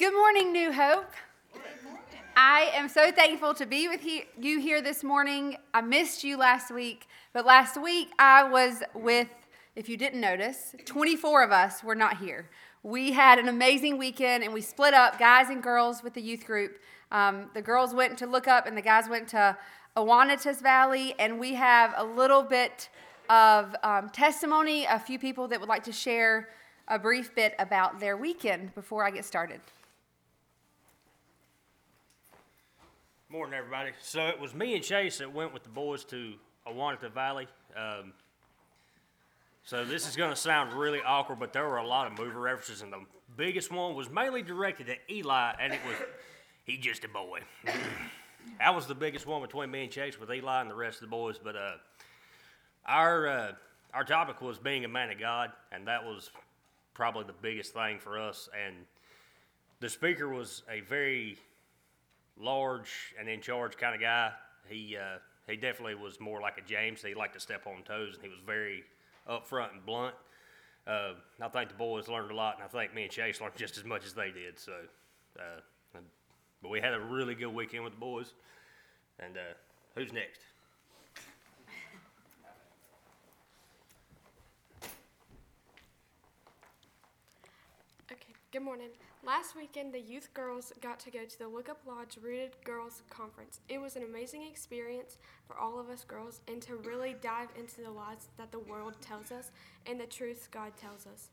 Good 0.00 0.14
morning, 0.14 0.50
New 0.50 0.72
Hope. 0.72 1.12
I 2.34 2.70
am 2.72 2.88
so 2.88 3.12
thankful 3.12 3.52
to 3.52 3.66
be 3.66 3.86
with 3.86 4.02
you 4.02 4.58
here 4.58 4.80
this 4.80 5.04
morning. 5.04 5.58
I 5.74 5.82
missed 5.82 6.24
you 6.24 6.38
last 6.38 6.70
week, 6.70 7.06
but 7.34 7.44
last 7.44 7.78
week 7.78 8.08
I 8.18 8.44
was 8.44 8.82
with, 8.94 9.28
if 9.76 9.90
you 9.90 9.98
didn't 9.98 10.22
notice, 10.22 10.74
24 10.86 11.42
of 11.42 11.52
us 11.52 11.84
were 11.84 11.94
not 11.94 12.16
here. 12.16 12.48
We 12.82 13.12
had 13.12 13.38
an 13.38 13.48
amazing 13.48 13.98
weekend 13.98 14.42
and 14.42 14.54
we 14.54 14.62
split 14.62 14.94
up, 14.94 15.18
guys 15.18 15.50
and 15.50 15.62
girls, 15.62 16.02
with 16.02 16.14
the 16.14 16.22
youth 16.22 16.46
group. 16.46 16.78
Um, 17.12 17.50
the 17.52 17.60
girls 17.60 17.92
went 17.92 18.16
to 18.20 18.26
look 18.26 18.48
up 18.48 18.66
and 18.66 18.74
the 18.74 18.80
guys 18.80 19.06
went 19.06 19.28
to 19.28 19.54
Awanitas 19.98 20.62
Valley, 20.62 21.14
and 21.18 21.38
we 21.38 21.52
have 21.56 21.92
a 21.98 22.04
little 22.04 22.42
bit 22.42 22.88
of 23.28 23.76
um, 23.82 24.08
testimony, 24.08 24.86
a 24.86 24.98
few 24.98 25.18
people 25.18 25.46
that 25.48 25.60
would 25.60 25.68
like 25.68 25.84
to 25.84 25.92
share 25.92 26.48
a 26.88 26.98
brief 26.98 27.34
bit 27.34 27.54
about 27.58 28.00
their 28.00 28.16
weekend 28.16 28.74
before 28.74 29.04
I 29.04 29.10
get 29.10 29.26
started. 29.26 29.60
Morning, 33.32 33.54
everybody. 33.56 33.92
So 34.02 34.26
it 34.26 34.40
was 34.40 34.54
me 34.54 34.74
and 34.74 34.82
Chase 34.82 35.18
that 35.18 35.32
went 35.32 35.54
with 35.54 35.62
the 35.62 35.68
boys 35.68 36.02
to 36.06 36.32
Awanita 36.66 37.12
Valley. 37.12 37.46
Um, 37.76 38.12
so 39.62 39.84
this 39.84 40.08
is 40.08 40.16
going 40.16 40.30
to 40.30 40.36
sound 40.36 40.72
really 40.72 40.98
awkward, 41.00 41.38
but 41.38 41.52
there 41.52 41.68
were 41.68 41.76
a 41.76 41.86
lot 41.86 42.10
of 42.10 42.18
movie 42.18 42.34
references, 42.34 42.82
and 42.82 42.92
the 42.92 43.04
biggest 43.36 43.70
one 43.70 43.94
was 43.94 44.10
mainly 44.10 44.42
directed 44.42 44.88
at 44.88 44.98
Eli, 45.08 45.52
and 45.60 45.72
it 45.72 45.78
was 45.86 45.94
he 46.64 46.76
just 46.76 47.04
a 47.04 47.08
boy. 47.08 47.38
that 48.58 48.74
was 48.74 48.88
the 48.88 48.96
biggest 48.96 49.28
one 49.28 49.42
between 49.42 49.70
me 49.70 49.84
and 49.84 49.92
Chase 49.92 50.18
with 50.18 50.28
Eli 50.32 50.62
and 50.62 50.68
the 50.68 50.74
rest 50.74 50.96
of 50.96 51.02
the 51.02 51.10
boys. 51.16 51.38
But 51.38 51.54
uh, 51.54 51.74
our 52.84 53.28
uh, 53.28 53.52
our 53.94 54.02
topic 54.02 54.42
was 54.42 54.58
being 54.58 54.84
a 54.84 54.88
man 54.88 55.08
of 55.08 55.20
God, 55.20 55.52
and 55.70 55.86
that 55.86 56.04
was 56.04 56.32
probably 56.94 57.22
the 57.22 57.34
biggest 57.40 57.74
thing 57.74 58.00
for 58.00 58.18
us. 58.18 58.48
And 58.66 58.74
the 59.78 59.88
speaker 59.88 60.28
was 60.28 60.64
a 60.68 60.80
very 60.80 61.38
large 62.38 63.14
and 63.18 63.28
in 63.28 63.40
charge 63.40 63.76
kind 63.76 63.94
of 63.94 64.00
guy. 64.00 64.32
He 64.68 64.96
uh, 64.96 65.18
he 65.48 65.56
definitely 65.56 65.94
was 65.94 66.20
more 66.20 66.40
like 66.40 66.58
a 66.58 66.62
James. 66.62 67.02
He 67.02 67.14
liked 67.14 67.34
to 67.34 67.40
step 67.40 67.66
on 67.66 67.82
toes, 67.82 68.14
and 68.14 68.22
he 68.22 68.28
was 68.28 68.38
very 68.44 68.84
upfront 69.28 69.72
and 69.72 69.84
blunt. 69.84 70.14
Uh, 70.86 71.12
I 71.40 71.48
think 71.48 71.68
the 71.68 71.76
boys 71.76 72.08
learned 72.08 72.30
a 72.30 72.34
lot, 72.34 72.56
and 72.56 72.64
I 72.64 72.68
think 72.68 72.94
me 72.94 73.02
and 73.02 73.10
Chase 73.10 73.40
learned 73.40 73.54
just 73.56 73.76
as 73.76 73.84
much 73.84 74.04
as 74.06 74.14
they 74.14 74.30
did. 74.30 74.58
So, 74.58 74.72
uh, 75.38 75.60
but 76.62 76.70
we 76.70 76.80
had 76.80 76.92
a 76.92 77.00
really 77.00 77.34
good 77.34 77.54
weekend 77.54 77.84
with 77.84 77.94
the 77.94 77.98
boys. 77.98 78.32
And 79.18 79.36
uh, 79.36 79.40
who's 79.94 80.12
next? 80.12 80.40
Okay, 88.12 88.34
good 88.52 88.62
morning. 88.62 88.88
Last 89.24 89.54
weekend, 89.54 89.94
the 89.94 90.00
youth 90.00 90.34
girls 90.34 90.72
got 90.80 90.98
to 91.00 91.10
go 91.12 91.24
to 91.24 91.38
the 91.38 91.46
Look 91.46 91.68
Up 91.68 91.78
Lodge 91.86 92.18
Rooted 92.20 92.56
Girls 92.64 93.02
Conference. 93.08 93.60
It 93.68 93.80
was 93.80 93.94
an 93.94 94.02
amazing 94.02 94.42
experience 94.42 95.18
for 95.46 95.56
all 95.56 95.78
of 95.78 95.88
us 95.88 96.02
girls 96.02 96.40
and 96.48 96.60
to 96.62 96.74
really 96.74 97.14
dive 97.22 97.50
into 97.56 97.80
the 97.80 97.92
lies 97.92 98.26
that 98.38 98.50
the 98.50 98.58
world 98.58 98.94
tells 99.00 99.30
us 99.30 99.52
and 99.86 100.00
the 100.00 100.06
truths 100.06 100.48
God 100.50 100.72
tells 100.76 101.06
us. 101.06 101.28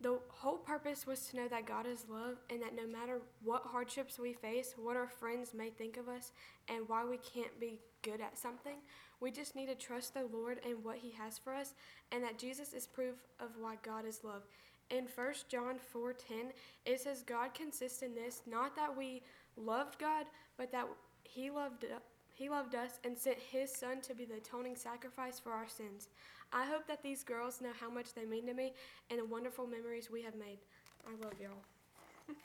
The 0.00 0.20
whole 0.30 0.56
purpose 0.56 1.06
was 1.06 1.20
to 1.28 1.36
know 1.36 1.48
that 1.48 1.66
God 1.66 1.86
is 1.86 2.06
love 2.08 2.38
and 2.48 2.62
that 2.62 2.74
no 2.74 2.86
matter 2.86 3.20
what 3.44 3.64
hardships 3.66 4.18
we 4.18 4.32
face, 4.32 4.74
what 4.78 4.96
our 4.96 5.08
friends 5.08 5.52
may 5.52 5.68
think 5.68 5.98
of 5.98 6.08
us, 6.08 6.32
and 6.66 6.88
why 6.88 7.04
we 7.04 7.18
can't 7.18 7.60
be 7.60 7.78
good 8.00 8.22
at 8.22 8.38
something, 8.38 8.78
we 9.20 9.30
just 9.30 9.54
need 9.54 9.66
to 9.66 9.74
trust 9.74 10.14
the 10.14 10.26
Lord 10.32 10.60
and 10.66 10.82
what 10.82 10.96
He 10.96 11.12
has 11.12 11.36
for 11.36 11.54
us, 11.54 11.74
and 12.10 12.24
that 12.24 12.38
Jesus 12.38 12.72
is 12.72 12.86
proof 12.86 13.16
of 13.38 13.50
why 13.60 13.74
God 13.82 14.06
is 14.06 14.24
love 14.24 14.44
in 14.92 15.06
1 15.06 15.34
John 15.48 15.78
4:10, 15.78 16.52
it 16.84 17.00
says 17.00 17.22
God 17.22 17.54
consists 17.54 18.02
in 18.02 18.14
this, 18.14 18.42
not 18.46 18.76
that 18.76 18.94
we 18.94 19.22
loved 19.56 19.98
God, 19.98 20.26
but 20.56 20.70
that 20.72 20.86
he 21.24 21.50
loved 21.50 21.84
he 22.34 22.48
loved 22.48 22.74
us 22.74 22.98
and 23.04 23.16
sent 23.16 23.38
his 23.38 23.70
son 23.70 24.00
to 24.02 24.14
be 24.14 24.24
the 24.24 24.36
atoning 24.36 24.76
sacrifice 24.76 25.38
for 25.38 25.52
our 25.52 25.68
sins. 25.68 26.08
I 26.52 26.64
hope 26.64 26.86
that 26.86 27.02
these 27.02 27.22
girls 27.22 27.60
know 27.60 27.72
how 27.78 27.90
much 27.90 28.14
they 28.14 28.24
mean 28.24 28.46
to 28.46 28.54
me 28.54 28.72
and 29.10 29.18
the 29.18 29.24
wonderful 29.24 29.66
memories 29.66 30.10
we 30.10 30.22
have 30.22 30.34
made. 30.34 30.58
I 31.06 31.10
love 31.22 31.34
y'all. 31.40 31.50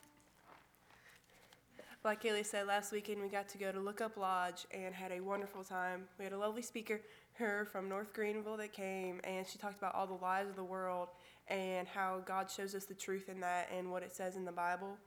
like 2.04 2.22
Kaylee 2.22 2.46
said, 2.46 2.68
last 2.68 2.92
weekend 2.92 3.22
we 3.22 3.28
got 3.28 3.48
to 3.50 3.58
go 3.58 3.72
to 3.72 3.80
Look 3.80 4.02
Up 4.02 4.18
Lodge 4.18 4.66
and 4.72 4.94
had 4.94 5.12
a 5.12 5.22
wonderful 5.22 5.64
time. 5.64 6.04
We 6.20 6.26
had 6.26 6.34
a 6.34 6.38
lovely 6.38 6.62
speaker, 6.62 7.02
her 7.34 7.68
from 7.72 7.90
North 7.90 8.14
Greenville, 8.14 8.58
that 8.58 8.74
came, 8.74 9.20
and 9.24 9.48
she 9.48 9.58
talked 9.58 9.78
about 9.78 9.96
all 9.96 10.06
the 10.06 10.22
lies 10.22 10.48
of 10.48 10.56
the 10.56 10.64
world 10.64 11.10
and 11.50 11.88
how 11.88 12.22
God 12.26 12.50
shows 12.52 12.76
us 12.76 12.86
the 12.86 12.94
truth 12.94 13.30
in 13.30 13.40
that 13.42 13.70
and 13.76 13.92
what 13.92 14.04
it 14.04 14.16
says 14.16 14.36
in 14.36 14.46
the 14.46 14.52
Bible. 14.52 14.98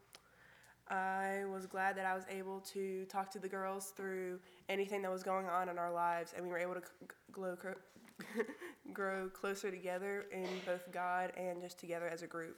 I 0.88 1.44
was 1.52 1.66
glad 1.66 1.96
that 1.96 2.06
I 2.06 2.14
was 2.14 2.24
able 2.28 2.60
to 2.72 3.04
talk 3.04 3.30
to 3.32 3.38
the 3.38 3.48
girls 3.48 3.92
through 3.96 4.40
anything 4.68 5.02
that 5.02 5.12
was 5.12 5.22
going 5.22 5.46
on 5.46 5.68
in 5.68 5.78
our 5.78 5.92
lives, 5.92 6.34
and 6.36 6.44
we 6.44 6.50
were 6.50 6.58
able 6.58 6.74
to 6.74 6.82
grow, 7.30 7.56
grow 8.92 9.28
closer 9.28 9.70
together 9.70 10.26
in 10.32 10.48
both 10.66 10.90
God 10.90 11.32
and 11.36 11.62
just 11.62 11.78
together 11.78 12.08
as 12.08 12.22
a 12.22 12.26
group. 12.26 12.56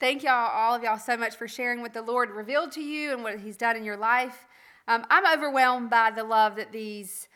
Thank 0.00 0.24
y'all, 0.24 0.50
all 0.52 0.74
of 0.74 0.82
y'all, 0.82 0.98
so 0.98 1.16
much 1.16 1.36
for 1.36 1.46
sharing 1.46 1.80
what 1.80 1.94
the 1.94 2.02
Lord 2.02 2.30
revealed 2.30 2.72
to 2.72 2.82
you 2.82 3.12
and 3.12 3.22
what 3.22 3.38
He's 3.38 3.56
done 3.56 3.76
in 3.76 3.84
your 3.84 3.96
life. 3.96 4.46
Um, 4.86 5.04
I'm 5.08 5.38
overwhelmed 5.38 5.88
by 5.88 6.10
the 6.10 6.24
love 6.24 6.56
that 6.56 6.70
these 6.70 7.28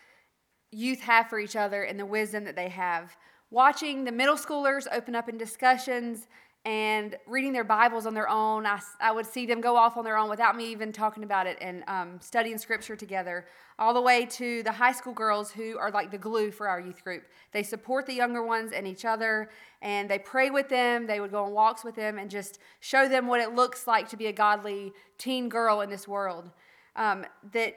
youth 0.70 1.00
have 1.00 1.28
for 1.28 1.38
each 1.38 1.56
other 1.56 1.82
and 1.82 1.98
the 1.98 2.04
wisdom 2.04 2.44
that 2.44 2.56
they 2.56 2.68
have. 2.68 3.16
Watching 3.50 4.04
the 4.04 4.12
middle 4.12 4.36
schoolers 4.36 4.86
open 4.92 5.14
up 5.14 5.30
in 5.30 5.38
discussions 5.38 6.28
and 6.66 7.16
reading 7.26 7.54
their 7.54 7.64
Bibles 7.64 8.04
on 8.04 8.12
their 8.12 8.28
own, 8.28 8.66
I, 8.66 8.80
I 9.00 9.12
would 9.12 9.24
see 9.24 9.46
them 9.46 9.62
go 9.62 9.76
off 9.76 9.96
on 9.96 10.04
their 10.04 10.18
own 10.18 10.28
without 10.28 10.56
me 10.56 10.70
even 10.70 10.92
talking 10.92 11.24
about 11.24 11.46
it 11.46 11.56
and 11.62 11.82
um, 11.86 12.18
studying 12.20 12.58
scripture 12.58 12.96
together, 12.96 13.46
all 13.78 13.94
the 13.94 14.02
way 14.02 14.26
to 14.26 14.62
the 14.64 14.72
high 14.72 14.92
school 14.92 15.14
girls 15.14 15.50
who 15.50 15.78
are 15.78 15.90
like 15.90 16.10
the 16.10 16.18
glue 16.18 16.50
for 16.50 16.68
our 16.68 16.78
youth 16.78 17.02
group. 17.02 17.22
They 17.52 17.62
support 17.62 18.04
the 18.04 18.12
younger 18.12 18.44
ones 18.44 18.72
and 18.72 18.86
each 18.86 19.06
other, 19.06 19.48
and 19.80 20.10
they 20.10 20.18
pray 20.18 20.50
with 20.50 20.68
them. 20.68 21.06
They 21.06 21.20
would 21.20 21.30
go 21.30 21.44
on 21.44 21.52
walks 21.52 21.84
with 21.84 21.94
them 21.94 22.18
and 22.18 22.30
just 22.30 22.58
show 22.80 23.08
them 23.08 23.28
what 23.28 23.40
it 23.40 23.54
looks 23.54 23.86
like 23.86 24.06
to 24.10 24.18
be 24.18 24.26
a 24.26 24.32
godly 24.32 24.92
teen 25.16 25.48
girl 25.48 25.80
in 25.80 25.88
this 25.88 26.06
world 26.06 26.50
um, 26.98 27.24
that 27.52 27.76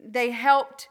they 0.00 0.30
helped 0.30 0.88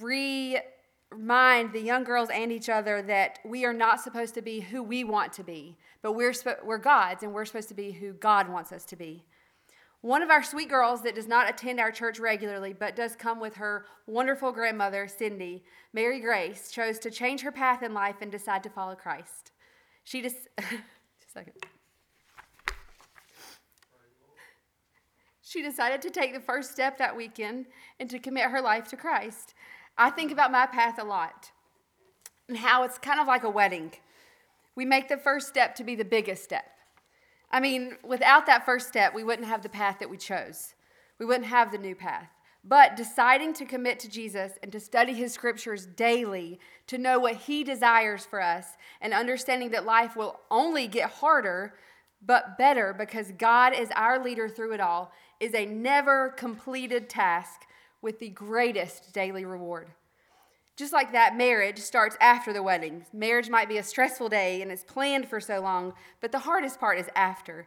remind 0.00 1.72
the 1.72 1.80
young 1.80 2.04
girls 2.04 2.28
and 2.30 2.52
each 2.52 2.68
other 2.68 3.00
that 3.02 3.38
we 3.44 3.64
are 3.64 3.72
not 3.72 4.00
supposed 4.00 4.34
to 4.34 4.42
be 4.42 4.60
who 4.60 4.82
we 4.82 5.04
want 5.04 5.32
to 5.32 5.44
be, 5.44 5.78
but 6.02 6.12
we're, 6.12 6.34
we're 6.64 6.78
God's 6.78 7.22
and 7.22 7.32
we're 7.32 7.44
supposed 7.44 7.68
to 7.68 7.74
be 7.74 7.92
who 7.92 8.12
God 8.12 8.48
wants 8.48 8.72
us 8.72 8.84
to 8.86 8.96
be. 8.96 9.24
One 10.02 10.22
of 10.22 10.30
our 10.30 10.42
sweet 10.42 10.68
girls 10.68 11.02
that 11.02 11.14
does 11.14 11.26
not 11.26 11.48
attend 11.48 11.80
our 11.80 11.90
church 11.90 12.18
regularly 12.18 12.72
but 12.72 12.96
does 12.96 13.16
come 13.16 13.40
with 13.40 13.54
her 13.54 13.86
wonderful 14.06 14.52
grandmother, 14.52 15.08
Cindy, 15.08 15.64
Mary 15.92 16.20
Grace, 16.20 16.70
chose 16.70 16.98
to 17.00 17.10
change 17.10 17.40
her 17.40 17.52
path 17.52 17.82
in 17.82 17.94
life 17.94 18.16
and 18.20 18.30
decide 18.30 18.62
to 18.64 18.70
follow 18.70 18.94
Christ. 18.94 19.52
She 20.04 20.20
just, 20.20 20.36
just 20.58 20.72
a 21.28 21.30
second. 21.32 21.54
She 25.48 25.62
decided 25.62 26.02
to 26.02 26.10
take 26.10 26.34
the 26.34 26.40
first 26.40 26.72
step 26.72 26.98
that 26.98 27.16
weekend 27.16 27.66
and 28.00 28.10
to 28.10 28.18
commit 28.18 28.50
her 28.50 28.60
life 28.60 28.88
to 28.88 28.96
Christ. 28.96 29.54
I 29.96 30.10
think 30.10 30.32
about 30.32 30.50
my 30.50 30.66
path 30.66 30.98
a 30.98 31.04
lot 31.04 31.52
and 32.48 32.58
how 32.58 32.82
it's 32.82 32.98
kind 32.98 33.20
of 33.20 33.28
like 33.28 33.44
a 33.44 33.48
wedding. 33.48 33.92
We 34.74 34.84
make 34.84 35.08
the 35.08 35.16
first 35.16 35.46
step 35.46 35.76
to 35.76 35.84
be 35.84 35.94
the 35.94 36.04
biggest 36.04 36.42
step. 36.42 36.64
I 37.48 37.60
mean, 37.60 37.96
without 38.02 38.46
that 38.46 38.66
first 38.66 38.88
step, 38.88 39.14
we 39.14 39.22
wouldn't 39.22 39.46
have 39.46 39.62
the 39.62 39.68
path 39.68 40.00
that 40.00 40.10
we 40.10 40.16
chose. 40.16 40.74
We 41.20 41.26
wouldn't 41.26 41.46
have 41.46 41.70
the 41.70 41.78
new 41.78 41.94
path. 41.94 42.28
But 42.64 42.96
deciding 42.96 43.54
to 43.54 43.64
commit 43.64 44.00
to 44.00 44.10
Jesus 44.10 44.54
and 44.64 44.72
to 44.72 44.80
study 44.80 45.12
his 45.12 45.32
scriptures 45.32 45.86
daily, 45.86 46.58
to 46.88 46.98
know 46.98 47.20
what 47.20 47.36
he 47.36 47.62
desires 47.62 48.26
for 48.26 48.42
us, 48.42 48.66
and 49.00 49.14
understanding 49.14 49.70
that 49.70 49.84
life 49.84 50.16
will 50.16 50.40
only 50.50 50.88
get 50.88 51.08
harder 51.08 51.74
but 52.26 52.58
better 52.58 52.92
because 52.92 53.32
God 53.38 53.72
is 53.78 53.90
our 53.94 54.22
leader 54.22 54.48
through 54.48 54.72
it 54.72 54.80
all, 54.80 55.12
is 55.38 55.54
a 55.54 55.66
never 55.66 56.30
completed 56.30 57.08
task 57.08 57.62
with 58.02 58.18
the 58.18 58.28
greatest 58.28 59.12
daily 59.12 59.44
reward. 59.44 59.88
Just 60.76 60.92
like 60.92 61.12
that, 61.12 61.36
marriage 61.36 61.78
starts 61.78 62.16
after 62.20 62.52
the 62.52 62.62
wedding. 62.62 63.06
Marriage 63.12 63.48
might 63.48 63.68
be 63.68 63.78
a 63.78 63.82
stressful 63.82 64.28
day 64.28 64.60
and 64.60 64.70
it's 64.70 64.84
planned 64.84 65.28
for 65.28 65.40
so 65.40 65.60
long, 65.60 65.94
but 66.20 66.32
the 66.32 66.40
hardest 66.40 66.78
part 66.78 66.98
is 66.98 67.08
after, 67.14 67.66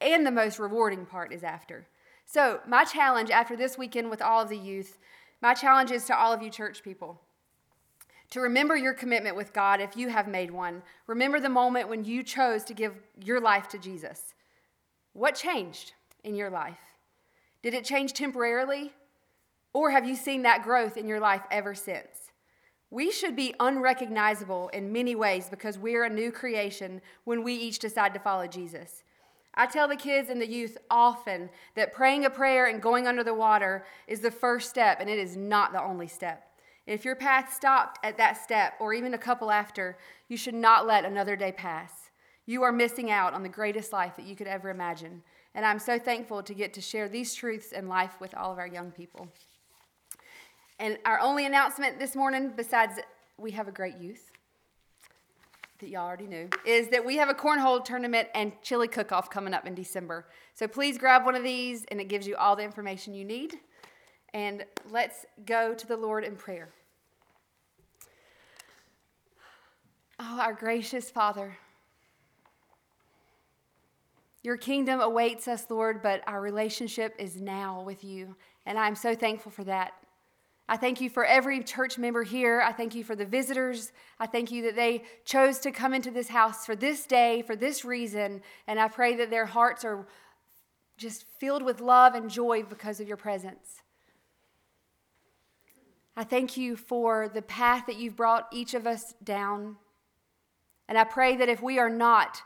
and 0.00 0.26
the 0.26 0.30
most 0.30 0.58
rewarding 0.58 1.06
part 1.06 1.32
is 1.32 1.44
after. 1.44 1.86
So, 2.26 2.60
my 2.66 2.84
challenge 2.84 3.30
after 3.30 3.56
this 3.56 3.78
weekend 3.78 4.10
with 4.10 4.20
all 4.20 4.42
of 4.42 4.48
the 4.48 4.58
youth, 4.58 4.98
my 5.40 5.54
challenge 5.54 5.90
is 5.90 6.04
to 6.06 6.18
all 6.18 6.32
of 6.32 6.42
you 6.42 6.50
church 6.50 6.82
people 6.82 7.20
to 8.30 8.40
remember 8.40 8.76
your 8.76 8.94
commitment 8.94 9.36
with 9.36 9.52
God 9.52 9.80
if 9.80 9.96
you 9.96 10.08
have 10.08 10.28
made 10.28 10.50
one. 10.50 10.82
Remember 11.06 11.40
the 11.40 11.48
moment 11.48 11.88
when 11.88 12.04
you 12.04 12.22
chose 12.22 12.64
to 12.64 12.74
give 12.74 12.94
your 13.24 13.40
life 13.40 13.68
to 13.68 13.78
Jesus. 13.78 14.34
What 15.14 15.34
changed 15.34 15.92
in 16.24 16.34
your 16.34 16.50
life? 16.50 16.78
Did 17.62 17.74
it 17.74 17.84
change 17.84 18.12
temporarily? 18.12 18.92
Or 19.72 19.90
have 19.90 20.06
you 20.06 20.16
seen 20.16 20.42
that 20.42 20.62
growth 20.62 20.96
in 20.96 21.08
your 21.08 21.20
life 21.20 21.42
ever 21.50 21.74
since? 21.74 22.30
We 22.90 23.10
should 23.10 23.36
be 23.36 23.54
unrecognizable 23.60 24.68
in 24.68 24.92
many 24.92 25.14
ways 25.14 25.48
because 25.50 25.78
we're 25.78 26.04
a 26.04 26.10
new 26.10 26.32
creation 26.32 27.02
when 27.24 27.42
we 27.42 27.54
each 27.54 27.78
decide 27.78 28.14
to 28.14 28.20
follow 28.20 28.46
Jesus. 28.46 29.02
I 29.54 29.66
tell 29.66 29.88
the 29.88 29.96
kids 29.96 30.30
and 30.30 30.40
the 30.40 30.48
youth 30.48 30.78
often 30.90 31.50
that 31.74 31.92
praying 31.92 32.24
a 32.24 32.30
prayer 32.30 32.66
and 32.66 32.80
going 32.80 33.06
under 33.06 33.24
the 33.24 33.34
water 33.34 33.84
is 34.06 34.20
the 34.20 34.30
first 34.30 34.70
step, 34.70 35.00
and 35.00 35.10
it 35.10 35.18
is 35.18 35.36
not 35.36 35.72
the 35.72 35.82
only 35.82 36.06
step. 36.06 36.47
If 36.88 37.04
your 37.04 37.16
path 37.16 37.52
stopped 37.52 37.98
at 38.02 38.16
that 38.16 38.42
step, 38.42 38.72
or 38.80 38.94
even 38.94 39.12
a 39.12 39.18
couple 39.18 39.50
after, 39.50 39.98
you 40.26 40.38
should 40.38 40.54
not 40.54 40.86
let 40.86 41.04
another 41.04 41.36
day 41.36 41.52
pass. 41.52 42.10
You 42.46 42.62
are 42.62 42.72
missing 42.72 43.10
out 43.10 43.34
on 43.34 43.42
the 43.42 43.48
greatest 43.50 43.92
life 43.92 44.16
that 44.16 44.24
you 44.24 44.34
could 44.34 44.46
ever 44.46 44.70
imagine. 44.70 45.22
And 45.54 45.66
I'm 45.66 45.78
so 45.78 45.98
thankful 45.98 46.42
to 46.42 46.54
get 46.54 46.72
to 46.72 46.80
share 46.80 47.06
these 47.06 47.34
truths 47.34 47.72
and 47.72 47.90
life 47.90 48.18
with 48.20 48.34
all 48.34 48.50
of 48.50 48.58
our 48.58 48.66
young 48.66 48.90
people. 48.90 49.28
And 50.78 50.96
our 51.04 51.20
only 51.20 51.44
announcement 51.44 51.98
this 51.98 52.16
morning, 52.16 52.54
besides 52.56 52.94
we 53.36 53.50
have 53.50 53.68
a 53.68 53.72
great 53.72 53.98
youth 53.98 54.30
that 55.80 55.90
y'all 55.90 56.06
already 56.06 56.26
knew, 56.26 56.48
is 56.64 56.88
that 56.88 57.04
we 57.04 57.16
have 57.18 57.28
a 57.28 57.34
cornhole 57.34 57.84
tournament 57.84 58.28
and 58.34 58.52
chili 58.62 58.88
cook 58.88 59.12
off 59.12 59.28
coming 59.28 59.52
up 59.52 59.66
in 59.66 59.74
December. 59.74 60.26
So 60.54 60.66
please 60.66 60.96
grab 60.96 61.26
one 61.26 61.34
of 61.34 61.42
these, 61.42 61.84
and 61.90 62.00
it 62.00 62.08
gives 62.08 62.26
you 62.26 62.34
all 62.36 62.56
the 62.56 62.64
information 62.64 63.12
you 63.12 63.26
need. 63.26 63.56
And 64.32 64.64
let's 64.90 65.26
go 65.44 65.74
to 65.74 65.86
the 65.86 65.96
Lord 65.96 66.24
in 66.24 66.34
prayer. 66.34 66.70
Oh, 70.20 70.27
our 70.38 70.52
gracious 70.52 71.10
Father. 71.10 71.56
Your 74.42 74.56
kingdom 74.56 75.00
awaits 75.00 75.48
us, 75.48 75.66
Lord, 75.68 76.02
but 76.02 76.22
our 76.26 76.40
relationship 76.40 77.14
is 77.18 77.40
now 77.40 77.82
with 77.82 78.04
you. 78.04 78.36
And 78.64 78.78
I'm 78.78 78.94
so 78.94 79.14
thankful 79.14 79.52
for 79.52 79.64
that. 79.64 79.92
I 80.68 80.76
thank 80.76 81.00
you 81.00 81.08
for 81.08 81.24
every 81.24 81.62
church 81.62 81.96
member 81.96 82.22
here. 82.22 82.60
I 82.60 82.72
thank 82.72 82.94
you 82.94 83.02
for 83.02 83.16
the 83.16 83.24
visitors. 83.24 83.90
I 84.20 84.26
thank 84.26 84.50
you 84.50 84.62
that 84.64 84.76
they 84.76 85.02
chose 85.24 85.58
to 85.60 85.70
come 85.70 85.94
into 85.94 86.10
this 86.10 86.28
house 86.28 86.66
for 86.66 86.76
this 86.76 87.06
day, 87.06 87.42
for 87.42 87.56
this 87.56 87.84
reason. 87.84 88.42
And 88.66 88.78
I 88.78 88.88
pray 88.88 89.16
that 89.16 89.30
their 89.30 89.46
hearts 89.46 89.84
are 89.84 90.06
just 90.98 91.24
filled 91.38 91.62
with 91.62 91.80
love 91.80 92.14
and 92.14 92.28
joy 92.28 92.64
because 92.64 93.00
of 93.00 93.08
your 93.08 93.16
presence. 93.16 93.82
I 96.16 96.24
thank 96.24 96.56
you 96.56 96.76
for 96.76 97.30
the 97.32 97.42
path 97.42 97.86
that 97.86 97.96
you've 97.96 98.16
brought 98.16 98.48
each 98.52 98.74
of 98.74 98.86
us 98.86 99.14
down. 99.24 99.76
And 100.88 100.96
I 100.96 101.04
pray 101.04 101.36
that 101.36 101.48
if 101.48 101.62
we 101.62 101.78
are 101.78 101.90
not 101.90 102.42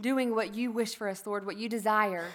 doing 0.00 0.34
what 0.34 0.54
you 0.54 0.70
wish 0.70 0.94
for 0.94 1.08
us, 1.08 1.26
Lord, 1.26 1.46
what 1.46 1.56
you 1.56 1.68
desire, 1.68 2.28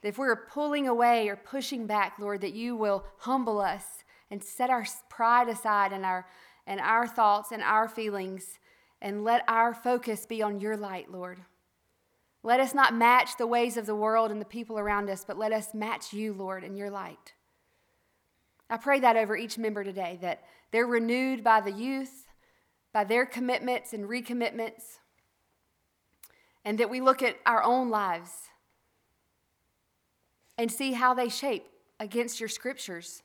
that 0.00 0.08
if 0.08 0.18
we're 0.18 0.46
pulling 0.46 0.86
away 0.86 1.28
or 1.28 1.36
pushing 1.36 1.86
back, 1.86 2.18
Lord, 2.18 2.40
that 2.42 2.54
you 2.54 2.76
will 2.76 3.04
humble 3.18 3.60
us 3.60 4.04
and 4.30 4.42
set 4.42 4.70
our 4.70 4.86
pride 5.08 5.48
aside 5.48 5.92
and 5.92 6.04
our, 6.04 6.26
and 6.66 6.80
our 6.80 7.06
thoughts 7.06 7.50
and 7.50 7.62
our 7.62 7.88
feelings 7.88 8.58
and 9.02 9.24
let 9.24 9.42
our 9.48 9.74
focus 9.74 10.26
be 10.26 10.42
on 10.42 10.60
your 10.60 10.76
light, 10.76 11.10
Lord. 11.10 11.38
Let 12.42 12.60
us 12.60 12.74
not 12.74 12.94
match 12.94 13.36
the 13.36 13.46
ways 13.46 13.76
of 13.76 13.86
the 13.86 13.94
world 13.94 14.30
and 14.30 14.40
the 14.40 14.46
people 14.46 14.78
around 14.78 15.10
us, 15.10 15.24
but 15.24 15.36
let 15.36 15.52
us 15.52 15.74
match 15.74 16.12
you, 16.12 16.32
Lord, 16.32 16.62
in 16.62 16.76
your 16.76 16.90
light. 16.90 17.34
I 18.70 18.76
pray 18.76 19.00
that 19.00 19.16
over 19.16 19.36
each 19.36 19.58
member 19.58 19.84
today, 19.84 20.18
that 20.22 20.44
they're 20.70 20.86
renewed 20.86 21.42
by 21.42 21.60
the 21.60 21.72
youth, 21.72 22.25
by 22.96 23.04
their 23.04 23.26
commitments 23.26 23.92
and 23.92 24.08
recommitments, 24.08 25.00
and 26.64 26.78
that 26.78 26.88
we 26.88 27.02
look 27.02 27.22
at 27.22 27.36
our 27.44 27.62
own 27.62 27.90
lives 27.90 28.30
and 30.56 30.72
see 30.72 30.92
how 30.92 31.12
they 31.12 31.28
shape 31.28 31.66
against 32.00 32.40
your 32.40 32.48
scriptures. 32.48 33.22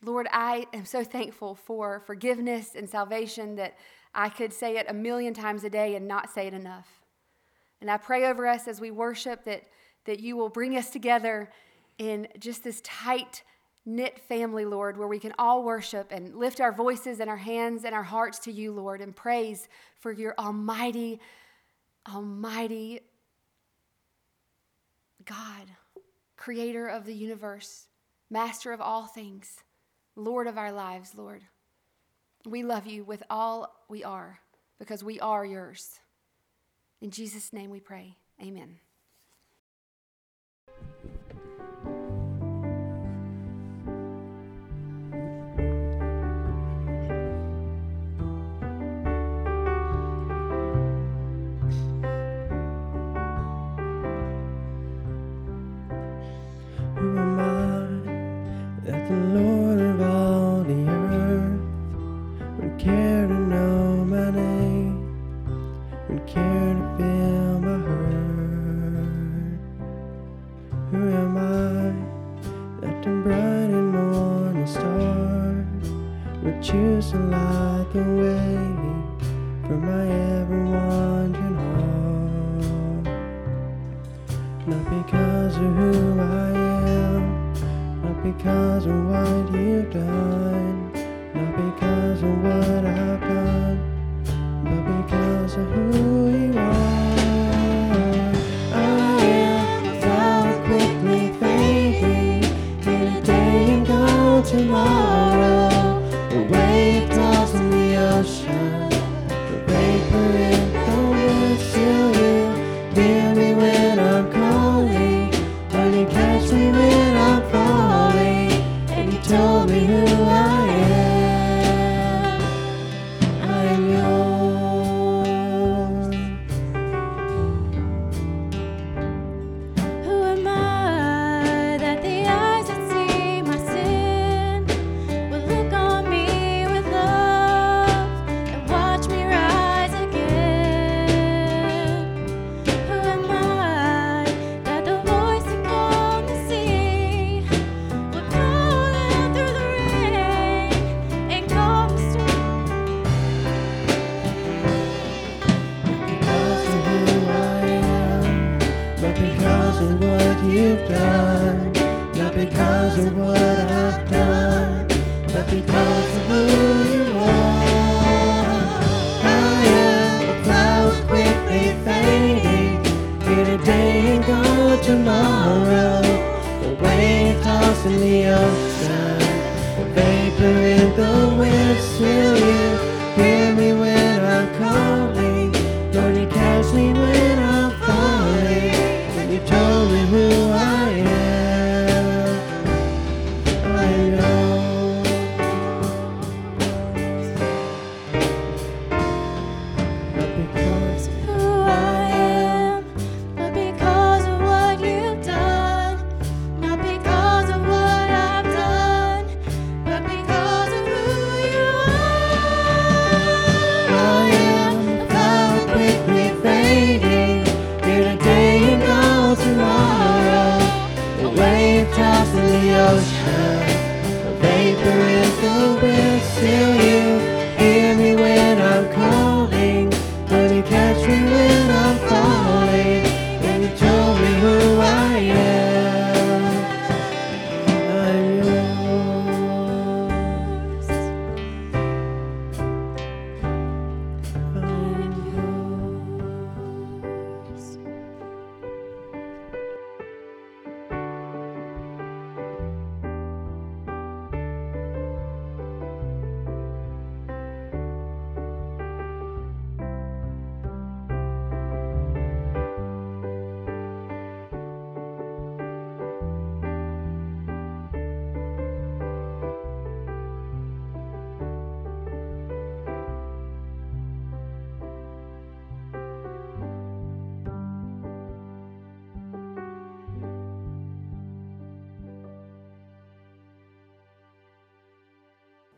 Lord, 0.00 0.28
I 0.30 0.66
am 0.72 0.84
so 0.84 1.02
thankful 1.02 1.56
for 1.56 2.04
forgiveness 2.06 2.76
and 2.76 2.88
salvation 2.88 3.56
that 3.56 3.76
I 4.14 4.28
could 4.28 4.52
say 4.52 4.76
it 4.76 4.86
a 4.88 4.94
million 4.94 5.34
times 5.34 5.64
a 5.64 5.70
day 5.70 5.96
and 5.96 6.06
not 6.06 6.30
say 6.30 6.46
it 6.46 6.54
enough. 6.54 6.86
And 7.80 7.90
I 7.90 7.96
pray 7.96 8.26
over 8.26 8.46
us 8.46 8.68
as 8.68 8.80
we 8.80 8.92
worship 8.92 9.44
that, 9.46 9.64
that 10.04 10.20
you 10.20 10.36
will 10.36 10.50
bring 10.50 10.76
us 10.76 10.90
together 10.90 11.50
in 11.98 12.28
just 12.38 12.62
this 12.62 12.80
tight 12.84 13.42
knit 13.88 14.20
family, 14.20 14.64
Lord, 14.66 14.98
where 14.98 15.08
we 15.08 15.18
can 15.18 15.32
all 15.38 15.62
worship 15.62 16.12
and 16.12 16.36
lift 16.36 16.60
our 16.60 16.72
voices 16.72 17.20
and 17.20 17.30
our 17.30 17.38
hands 17.38 17.84
and 17.84 17.94
our 17.94 18.02
hearts 18.02 18.38
to 18.40 18.52
you, 18.52 18.70
Lord, 18.70 19.00
and 19.00 19.16
praise 19.16 19.66
for 19.98 20.12
your 20.12 20.34
almighty, 20.38 21.20
almighty 22.06 23.00
God, 25.24 25.66
creator 26.36 26.86
of 26.86 27.06
the 27.06 27.14
universe, 27.14 27.86
master 28.30 28.72
of 28.72 28.80
all 28.80 29.06
things. 29.06 29.58
Lord 30.14 30.46
of 30.48 30.58
our 30.58 30.72
lives, 30.72 31.14
Lord. 31.16 31.42
We 32.44 32.62
love 32.62 32.86
you 32.86 33.04
with 33.04 33.22
all 33.30 33.72
we 33.88 34.04
are 34.04 34.40
because 34.78 35.04
we 35.04 35.20
are 35.20 35.46
yours. 35.46 36.00
In 37.00 37.10
Jesus' 37.10 37.52
name 37.52 37.70
we 37.70 37.80
pray. 37.80 38.16
Amen. 38.42 38.78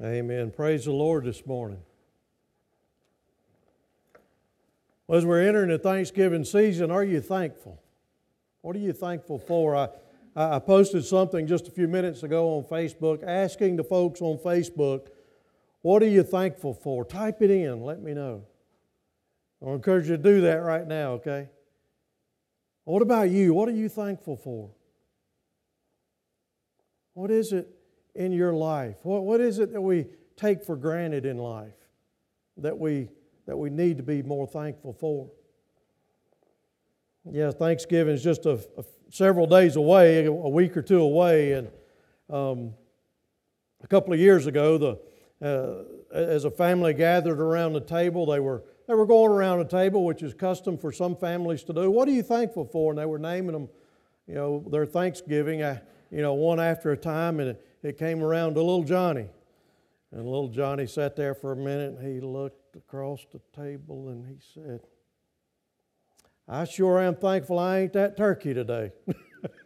Amen. 0.02 0.50
Praise 0.50 0.86
the 0.86 0.92
Lord 0.92 1.24
this 1.24 1.44
morning. 1.44 1.82
Well, 5.06 5.18
as 5.18 5.26
we're 5.26 5.46
entering 5.46 5.68
the 5.68 5.78
Thanksgiving 5.78 6.42
season, 6.42 6.90
are 6.90 7.04
you 7.04 7.20
thankful? 7.20 7.82
What 8.62 8.74
are 8.76 8.78
you 8.78 8.94
thankful 8.94 9.38
for? 9.38 9.76
I, 9.76 9.88
I 10.34 10.58
posted 10.58 11.04
something 11.04 11.46
just 11.46 11.68
a 11.68 11.70
few 11.70 11.86
minutes 11.86 12.22
ago 12.22 12.56
on 12.56 12.64
Facebook 12.64 13.22
asking 13.26 13.76
the 13.76 13.84
folks 13.84 14.22
on 14.22 14.38
Facebook, 14.38 15.08
what 15.82 16.02
are 16.02 16.08
you 16.08 16.22
thankful 16.22 16.72
for? 16.72 17.04
Type 17.04 17.42
it 17.42 17.50
in, 17.50 17.82
let 17.82 18.00
me 18.00 18.14
know. 18.14 18.44
I 19.62 19.72
encourage 19.72 20.08
you 20.08 20.16
to 20.16 20.22
do 20.22 20.40
that 20.42 20.62
right 20.62 20.86
now, 20.86 21.12
okay? 21.14 21.50
What 22.84 23.02
about 23.02 23.28
you? 23.28 23.52
What 23.52 23.68
are 23.68 23.72
you 23.72 23.90
thankful 23.90 24.38
for? 24.38 24.70
What 27.12 27.30
is 27.30 27.52
it 27.52 27.68
in 28.14 28.32
your 28.32 28.52
life? 28.52 28.96
What, 29.02 29.24
what 29.24 29.40
is 29.40 29.58
it 29.58 29.72
that 29.72 29.80
we 29.80 30.06
take 30.36 30.64
for 30.64 30.76
granted 30.76 31.26
in 31.26 31.38
life 31.38 31.74
that 32.56 32.78
we, 32.78 33.08
that 33.46 33.56
we 33.56 33.70
need 33.70 33.96
to 33.96 34.02
be 34.02 34.22
more 34.22 34.46
thankful 34.46 34.92
for? 34.92 35.30
Yeah, 37.30 37.50
Thanksgiving 37.50 38.14
is 38.14 38.22
just 38.24 38.46
a, 38.46 38.60
a 38.78 38.84
several 39.10 39.46
days 39.46 39.76
away, 39.76 40.24
a 40.24 40.32
week 40.32 40.76
or 40.76 40.82
two 40.82 41.00
away, 41.00 41.52
and 41.52 41.68
um, 42.30 42.74
a 43.82 43.86
couple 43.86 44.12
of 44.12 44.20
years 44.20 44.46
ago, 44.46 44.78
the 44.78 44.98
uh, 45.42 45.84
as 46.12 46.44
a 46.44 46.50
family 46.50 46.92
gathered 46.94 47.40
around 47.40 47.72
the 47.72 47.80
table, 47.80 48.26
they 48.26 48.40
were 48.40 48.62
they 48.86 48.94
were 48.94 49.06
going 49.06 49.30
around 49.30 49.58
the 49.58 49.64
table, 49.64 50.04
which 50.04 50.22
is 50.22 50.34
custom 50.34 50.76
for 50.76 50.92
some 50.92 51.16
families 51.16 51.62
to 51.64 51.72
do. 51.72 51.90
What 51.90 52.08
are 52.08 52.12
you 52.12 52.22
thankful 52.22 52.64
for? 52.64 52.92
And 52.92 52.98
they 52.98 53.06
were 53.06 53.18
naming 53.18 53.52
them, 53.52 53.68
you 54.26 54.34
know, 54.34 54.64
their 54.70 54.86
Thanksgiving, 54.86 55.62
uh, 55.62 55.78
you 56.10 56.22
know, 56.22 56.34
one 56.34 56.58
after 56.58 56.90
a 56.90 56.96
time, 56.96 57.40
and 57.40 57.56
it, 57.82 57.98
came 57.98 58.22
around 58.22 58.54
to 58.54 58.60
little 58.60 58.84
Johnny, 58.84 59.26
and 60.12 60.24
little 60.24 60.48
Johnny 60.48 60.86
sat 60.86 61.16
there 61.16 61.34
for 61.34 61.52
a 61.52 61.56
minute, 61.56 61.98
and 61.98 62.06
he 62.06 62.20
looked 62.20 62.76
across 62.76 63.26
the 63.32 63.40
table, 63.54 64.08
and 64.08 64.26
he 64.26 64.36
said. 64.54 64.80
I 66.52 66.64
sure 66.64 67.00
am 67.00 67.14
thankful 67.14 67.60
I 67.60 67.78
ain't 67.78 67.92
that 67.92 68.16
turkey 68.16 68.52
today. 68.52 68.90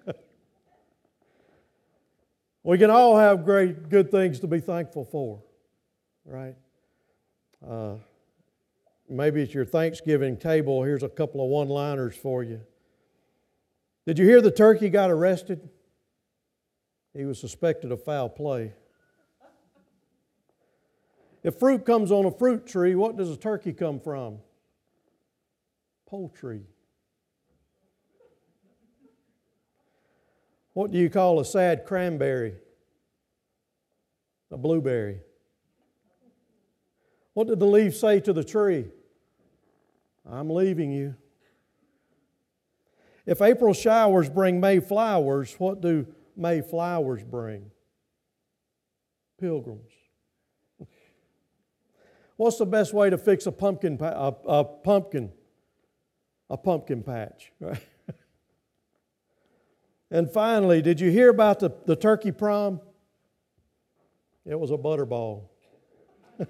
we 2.62 2.76
can 2.76 2.90
all 2.90 3.16
have 3.16 3.42
great, 3.42 3.88
good 3.88 4.10
things 4.10 4.38
to 4.40 4.46
be 4.46 4.60
thankful 4.60 5.06
for, 5.06 5.42
right? 6.26 6.54
Uh, 7.66 7.94
maybe 9.08 9.40
it's 9.40 9.54
your 9.54 9.64
Thanksgiving 9.64 10.36
table. 10.36 10.82
Here's 10.82 11.02
a 11.02 11.08
couple 11.08 11.42
of 11.42 11.48
one 11.48 11.68
liners 11.68 12.14
for 12.14 12.42
you. 12.42 12.60
Did 14.06 14.18
you 14.18 14.26
hear 14.26 14.42
the 14.42 14.50
turkey 14.50 14.90
got 14.90 15.10
arrested? 15.10 15.66
He 17.14 17.24
was 17.24 17.38
suspected 17.38 17.92
of 17.92 18.02
foul 18.02 18.28
play. 18.28 18.72
If 21.44 21.58
fruit 21.58 21.84
comes 21.84 22.10
on 22.10 22.24
a 22.24 22.30
fruit 22.30 22.66
tree, 22.66 22.94
what 22.94 23.16
does 23.16 23.30
a 23.30 23.36
turkey 23.36 23.72
come 23.72 24.00
from? 24.00 24.38
Poultry. 26.06 26.62
What 30.72 30.90
do 30.90 30.98
you 30.98 31.08
call 31.08 31.38
a 31.38 31.44
sad 31.44 31.84
cranberry? 31.84 32.54
A 34.50 34.56
blueberry. 34.56 35.20
What 37.34 37.46
did 37.46 37.60
the 37.60 37.66
leaf 37.66 37.96
say 37.96 38.20
to 38.20 38.32
the 38.32 38.44
tree? 38.44 38.86
I'm 40.28 40.50
leaving 40.50 40.90
you. 40.90 41.14
If 43.26 43.40
April 43.40 43.72
showers 43.72 44.28
bring 44.28 44.60
May 44.60 44.80
flowers, 44.80 45.54
what 45.58 45.80
do 45.80 46.06
May 46.36 46.60
flowers 46.60 47.22
bring? 47.22 47.70
Pilgrims. 49.40 49.90
What's 52.36 52.58
the 52.58 52.66
best 52.66 52.92
way 52.92 53.10
to 53.10 53.18
fix 53.18 53.46
a 53.46 53.52
pumpkin, 53.52 53.96
a, 54.00 54.34
a 54.46 54.64
pumpkin, 54.64 55.30
a 56.50 56.56
pumpkin 56.56 57.02
patch? 57.02 57.52
And 60.14 60.30
finally, 60.30 60.80
did 60.80 61.00
you 61.00 61.10
hear 61.10 61.28
about 61.28 61.58
the, 61.58 61.72
the 61.86 61.96
turkey 61.96 62.30
prom? 62.30 62.80
It 64.46 64.56
was 64.56 64.70
a 64.70 64.76
butterball. 64.76 65.48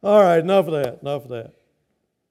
All 0.00 0.22
right, 0.22 0.38
enough 0.38 0.68
of 0.68 0.74
that, 0.74 1.00
enough 1.02 1.24
of 1.24 1.30
that. 1.30 1.54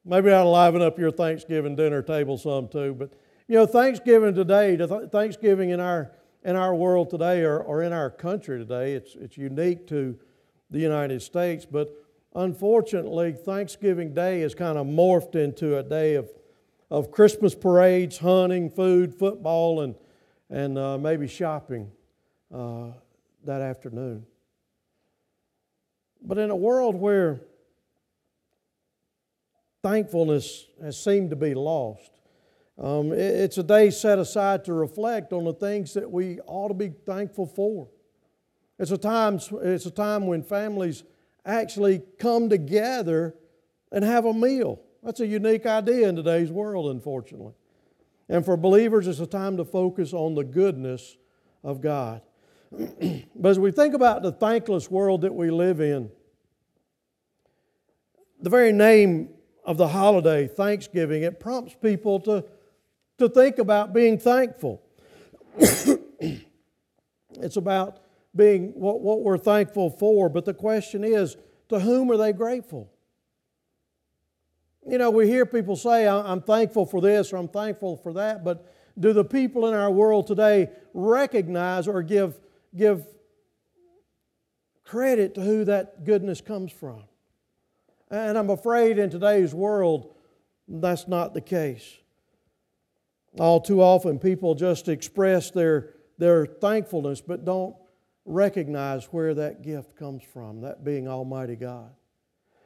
Maybe 0.05 0.31
I'll 0.31 0.49
liven 0.49 0.81
up 0.81 0.97
your 0.97 1.11
Thanksgiving 1.11 1.75
dinner 1.75 2.01
table 2.01 2.37
some 2.37 2.69
too. 2.69 2.95
But 2.97 3.11
you 3.47 3.55
know, 3.55 3.65
Thanksgiving 3.65 4.33
today, 4.33 4.77
Thanksgiving 5.11 5.69
in 5.69 5.79
our 5.79 6.11
in 6.43 6.55
our 6.55 6.75
world 6.75 7.09
today 7.09 7.41
or, 7.41 7.59
or 7.59 7.81
in 7.81 7.91
our 7.91 8.09
country 8.09 8.57
today, 8.57 8.93
it's 8.93 9.15
it's 9.15 9.37
unique 9.37 9.87
to 9.87 10.17
the 10.69 10.79
United 10.79 11.21
States. 11.21 11.65
But 11.65 11.89
unfortunately, 12.33 13.33
Thanksgiving 13.33 14.13
Day 14.13 14.41
has 14.41 14.55
kind 14.55 14.77
of 14.77 14.87
morphed 14.87 15.35
into 15.35 15.77
a 15.77 15.83
day 15.83 16.15
of 16.15 16.29
of 16.91 17.11
Christmas 17.11 17.55
parades, 17.55 18.17
hunting, 18.17 18.69
food, 18.69 19.13
football, 19.13 19.81
and, 19.81 19.95
and 20.49 20.77
uh, 20.77 20.97
maybe 20.97 21.27
shopping 21.27 21.91
uh, 22.53 22.89
that 23.43 23.61
afternoon. 23.61 24.25
But 26.21 26.37
in 26.37 26.49
a 26.49 26.55
world 26.55 26.95
where 26.95 27.41
thankfulness 29.83 30.65
has 30.81 31.01
seemed 31.01 31.29
to 31.31 31.35
be 31.35 31.53
lost, 31.53 32.14
um, 32.77 33.11
it, 33.11 33.19
it's 33.19 33.57
a 33.57 33.63
day 33.63 33.89
set 33.89 34.19
aside 34.19 34.65
to 34.65 34.73
reflect 34.73 35.33
on 35.33 35.45
the 35.45 35.53
things 35.53 35.93
that 35.93 36.09
we 36.09 36.39
ought 36.41 36.69
to 36.69 36.73
be 36.73 36.89
thankful 37.05 37.45
for. 37.45 37.87
It's 38.77 38.91
a 38.91 38.97
time, 38.97 39.39
it's 39.61 39.85
a 39.85 39.91
time 39.91 40.27
when 40.27 40.43
families 40.43 41.03
actually 41.45 42.01
come 42.19 42.49
together 42.49 43.35
and 43.91 44.03
have 44.03 44.25
a 44.25 44.33
meal. 44.33 44.81
That's 45.03 45.19
a 45.19 45.27
unique 45.27 45.65
idea 45.65 46.09
in 46.09 46.15
today's 46.15 46.51
world, 46.51 46.91
unfortunately. 46.91 47.53
And 48.27 48.43
for 48.43 48.57
believers, 48.57 49.07
it's 49.07 49.19
a 49.19 49.27
time 49.27 49.55
to 49.57 49.65
focus 49.65 50.13
on 50.13 50.35
the 50.35 50.43
goodness 50.43 51.15
of 51.63 51.79
God. 51.79 52.21
but 52.71 53.49
as 53.49 53.59
we 53.59 53.71
think 53.71 53.93
about 53.93 54.23
the 54.23 54.31
thankless 54.31 54.89
world 54.89 55.21
that 55.21 55.33
we 55.33 55.51
live 55.51 55.79
in, 55.79 56.09
the 58.41 58.49
very 58.49 58.73
name 58.73 59.29
of 59.63 59.77
the 59.77 59.87
holiday, 59.87 60.47
Thanksgiving, 60.47 61.23
it 61.23 61.39
prompts 61.39 61.75
people 61.75 62.19
to, 62.21 62.45
to 63.17 63.29
think 63.29 63.59
about 63.59 63.93
being 63.93 64.17
thankful. 64.17 64.81
it's 65.57 67.55
about 67.55 67.99
being 68.35 68.73
what, 68.73 69.01
what 69.01 69.21
we're 69.21 69.37
thankful 69.37 69.89
for, 69.89 70.29
but 70.29 70.45
the 70.45 70.53
question 70.53 71.03
is 71.03 71.37
to 71.69 71.79
whom 71.79 72.11
are 72.11 72.17
they 72.17 72.33
grateful? 72.33 72.91
You 74.87 74.97
know, 74.97 75.09
we 75.09 75.27
hear 75.27 75.45
people 75.45 75.75
say, 75.75 76.07
I'm 76.07 76.41
thankful 76.41 76.85
for 76.85 77.01
this 77.01 77.33
or 77.33 77.37
I'm 77.37 77.47
thankful 77.47 77.97
for 77.97 78.13
that, 78.13 78.43
but 78.43 78.71
do 78.99 79.13
the 79.13 79.25
people 79.25 79.67
in 79.67 79.73
our 79.73 79.89
world 79.89 80.27
today 80.27 80.69
recognize 80.93 81.87
or 81.87 82.03
give, 82.03 82.39
give 82.75 83.05
credit 84.83 85.33
to 85.35 85.41
who 85.41 85.65
that 85.65 86.05
goodness 86.05 86.39
comes 86.39 86.71
from? 86.71 87.03
And 88.11 88.37
I'm 88.37 88.51
afraid 88.51 88.99
in 88.99 89.09
today's 89.09 89.53
world, 89.53 90.13
that's 90.67 91.07
not 91.07 91.33
the 91.33 91.41
case. 91.41 91.97
All 93.39 93.59
too 93.59 93.81
often, 93.81 94.19
people 94.19 94.55
just 94.55 94.87
express 94.87 95.51
their, 95.51 95.95
their 96.17 96.45
thankfulness 96.45 97.21
but 97.21 97.43
don't 97.43 97.75
recognize 98.25 99.05
where 99.05 99.33
that 99.33 99.61
gift 99.61 99.95
comes 99.95 100.23
from, 100.23 100.61
that 100.61 100.83
being 100.83 101.07
Almighty 101.07 101.55
God. 101.55 101.91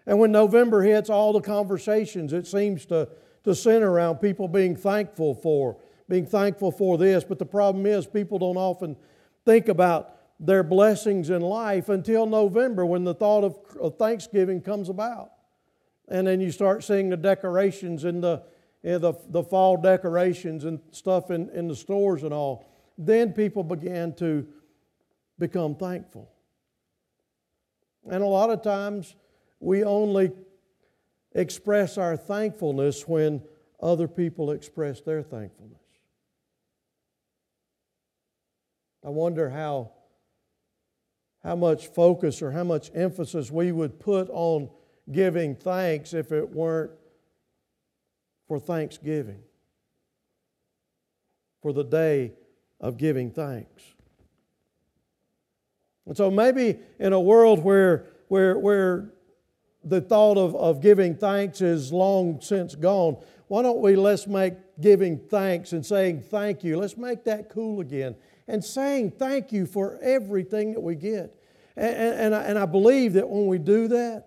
And 0.06 0.20
when 0.20 0.32
November 0.32 0.82
hits, 0.82 1.10
all 1.10 1.34
the 1.34 1.42
conversations, 1.42 2.34
it 2.34 2.48
seems 2.48 2.86
to, 2.88 3.10
to 3.44 3.54
center 3.54 3.92
around 3.92 4.18
people 4.18 4.48
being 4.48 4.76
thankful 4.76 5.36
for, 5.36 5.78
being 6.08 6.26
thankful 6.26 6.72
for 6.72 6.98
this. 6.98 7.24
But 7.24 7.40
the 7.40 7.46
problem 7.46 7.86
is, 7.86 8.08
people 8.08 8.40
don't 8.40 8.58
often 8.58 8.96
think 9.46 9.68
about 9.68 10.16
their 10.40 10.64
blessings 10.64 11.30
in 11.30 11.42
life 11.42 11.90
until 11.90 12.26
November 12.26 12.86
when 12.86 13.04
the 13.04 13.14
thought 13.14 13.44
of, 13.44 13.60
of 13.80 13.98
Thanksgiving 13.98 14.62
comes 14.62 14.90
about. 14.90 15.32
And 16.08 16.26
then 16.26 16.40
you 16.40 16.52
start 16.52 16.84
seeing 16.84 17.10
the 17.10 17.18
decorations 17.18 18.04
and 18.04 18.24
the, 18.24 18.44
in 18.84 19.02
the, 19.02 19.14
the 19.30 19.44
fall 19.44 19.78
decorations 19.78 20.64
and 20.66 20.80
stuff 20.92 21.32
in, 21.32 21.50
in 21.50 21.68
the 21.68 21.76
stores 21.76 22.24
and 22.24 22.34
all. 22.34 22.66
Then 22.98 23.34
people 23.34 23.64
began 23.64 24.14
to 24.16 24.48
become 25.38 25.76
thankful. 25.76 26.30
And 28.10 28.24
a 28.24 28.28
lot 28.28 28.50
of 28.50 28.62
times, 28.62 29.16
we 29.60 29.84
only 29.84 30.32
express 31.34 31.98
our 31.98 32.16
thankfulness 32.16 33.08
when 33.08 33.42
other 33.82 34.08
people 34.08 34.52
express 34.52 35.02
their 35.02 35.22
thankfulness. 35.22 35.80
I 39.06 39.10
wonder 39.10 39.50
how, 39.50 39.92
how 41.44 41.56
much 41.56 41.88
focus 41.88 42.42
or 42.42 42.52
how 42.52 42.64
much 42.64 42.92
emphasis 42.94 43.52
we 43.52 43.72
would 43.72 44.00
put 44.00 44.30
on 44.30 44.70
giving 45.12 45.56
thanks 45.56 46.14
if 46.14 46.32
it 46.32 46.50
weren't 46.50 46.92
for 48.50 48.60
Thanksgiving, 48.60 49.40
for 51.62 51.72
the 51.72 51.84
day 51.84 52.34
of 52.82 52.98
giving 52.98 53.30
thanks. 53.30 53.84
And 56.08 56.18
so 56.18 56.32
maybe 56.32 56.80
in 56.98 57.14
a 57.14 57.20
world 57.20 57.64
where, 57.64 58.08
where, 58.28 58.58
where 58.58 59.14
the 59.84 60.02
thought 60.02 60.40
of, 60.40 60.56
of 60.56 60.82
giving 60.82 61.16
thanks 61.16 61.62
is 61.62 61.94
long 61.94 62.42
since 62.42 62.74
gone, 62.74 63.18
why 63.50 63.62
don't 63.62 63.82
we 63.82 63.96
let's 63.96 64.26
make 64.26 64.56
giving 64.82 65.20
thanks 65.20 65.72
and 65.72 65.86
saying 65.86 66.22
thank 66.22 66.64
you, 66.64 66.80
let's 66.80 66.98
make 66.98 67.24
that 67.26 67.50
cool 67.50 67.82
again. 67.82 68.16
And 68.48 68.66
saying 68.66 69.12
thank 69.12 69.52
you 69.52 69.68
for 69.68 70.00
everything 70.02 70.74
that 70.74 70.80
we 70.80 70.96
get. 70.96 71.40
And, 71.78 71.96
and, 71.96 72.36
I, 72.36 72.44
and 72.46 72.58
I 72.58 72.66
believe 72.66 73.14
that 73.14 73.30
when 73.30 73.46
we 73.46 73.60
do 73.60 73.88
that, 73.90 74.26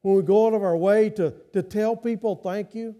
when 0.00 0.16
we 0.16 0.22
go 0.24 0.48
out 0.48 0.54
of 0.54 0.64
our 0.64 0.76
way 0.76 1.10
to, 1.10 1.32
to 1.52 1.62
tell 1.62 1.94
people 1.94 2.34
thank 2.34 2.74
you, 2.74 2.96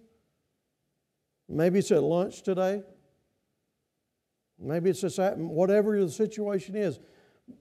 maybe 1.52 1.78
it's 1.78 1.90
at 1.90 2.02
lunch 2.02 2.42
today, 2.42 2.82
maybe 4.58 4.90
it's 4.90 5.00
just 5.00 5.18
whatever 5.36 6.00
the 6.00 6.10
situation 6.10 6.74
is, 6.74 6.98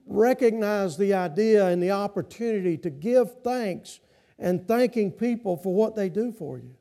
recognize 0.06 0.96
the 0.96 1.14
idea 1.14 1.66
and 1.66 1.82
the 1.82 1.90
opportunity 1.90 2.76
to 2.78 2.90
give 2.90 3.42
thanks 3.42 4.00
and 4.38 4.66
thanking 4.66 5.10
people 5.10 5.56
for 5.56 5.74
what 5.74 5.94
they 5.94 6.08
do 6.08 6.32
for 6.32 6.58
you. 6.58 6.74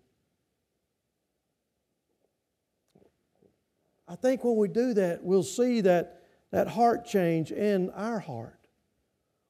I 4.08 4.16
think 4.16 4.44
when 4.44 4.58
we 4.58 4.68
do 4.68 4.94
that, 4.96 5.24
we'll 5.24 5.44
see 5.44 5.82
that, 5.82 6.24
that 6.52 6.68
heart 6.68 7.06
change 7.06 7.52
in 7.52 7.90
our 7.92 8.20
heart. 8.20 8.60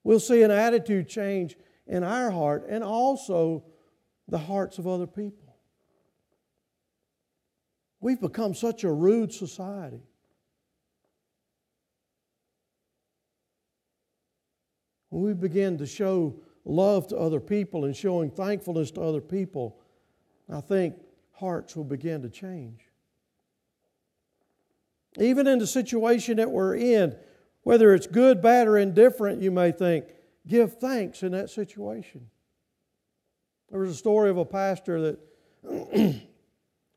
We'll 0.03 0.19
see 0.19 0.43
an 0.43 0.51
attitude 0.51 1.07
change 1.07 1.57
in 1.87 2.03
our 2.03 2.29
heart 2.29 2.65
and 2.69 2.83
also 2.83 3.63
the 4.27 4.37
hearts 4.37 4.77
of 4.77 4.87
other 4.87 5.07
people. 5.07 5.40
We've 8.01 8.19
become 8.19 8.55
such 8.55 8.83
a 8.83 8.91
rude 8.91 9.31
society. 9.31 10.01
When 15.09 15.23
we 15.23 15.33
begin 15.33 15.77
to 15.77 15.85
show 15.85 16.35
love 16.65 17.07
to 17.07 17.17
other 17.17 17.39
people 17.39 17.85
and 17.85 17.95
showing 17.95 18.31
thankfulness 18.31 18.91
to 18.91 19.01
other 19.01 19.21
people, 19.21 19.77
I 20.49 20.61
think 20.61 20.95
hearts 21.33 21.75
will 21.75 21.83
begin 21.83 22.23
to 22.23 22.29
change. 22.29 22.81
Even 25.19 25.45
in 25.45 25.59
the 25.59 25.67
situation 25.67 26.37
that 26.37 26.49
we're 26.49 26.75
in, 26.75 27.15
whether 27.63 27.93
it's 27.93 28.07
good, 28.07 28.41
bad, 28.41 28.67
or 28.67 28.77
indifferent, 28.77 29.41
you 29.41 29.51
may 29.51 29.71
think, 29.71 30.05
give 30.47 30.79
thanks 30.79 31.21
in 31.21 31.33
that 31.33 31.49
situation. 31.49 32.27
There 33.69 33.81
was 33.81 33.91
a 33.91 33.95
story 33.95 34.29
of 34.29 34.37
a 34.37 34.45
pastor 34.45 35.01
that 35.01 36.21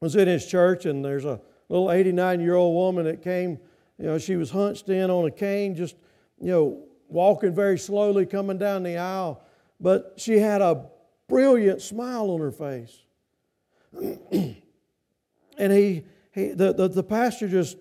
was 0.05 0.17
in 0.17 0.29
his 0.29 0.45
church, 0.45 0.85
and 0.85 1.03
there's 1.03 1.25
a 1.25 1.40
little 1.71 1.90
89 1.90 2.38
year 2.38 2.55
old 2.55 2.75
woman 2.75 3.07
that 3.07 3.23
came. 3.23 3.59
You 3.99 4.07
know, 4.07 4.19
she 4.19 4.37
was 4.37 4.51
hunched 4.51 4.90
in 4.90 5.11
on 5.11 5.25
a 5.25 5.31
cane, 5.31 5.75
just, 5.75 5.97
you 6.38 6.51
know, 6.51 6.85
walking 7.09 7.55
very 7.55 7.79
slowly, 7.79 8.27
coming 8.27 8.59
down 8.59 8.83
the 8.83 8.99
aisle, 8.99 9.43
but 9.81 10.14
she 10.17 10.38
had 10.38 10.61
a 10.61 10.87
brilliant 11.27 11.81
smile 11.81 12.31
on 12.31 12.40
her 12.40 12.51
face. 12.51 12.97
and 15.59 15.73
he, 15.73 16.05
he 16.33 16.49
the, 16.49 16.75
the, 16.75 16.88
the 16.88 17.03
pastor 17.03 17.49
just 17.49 17.79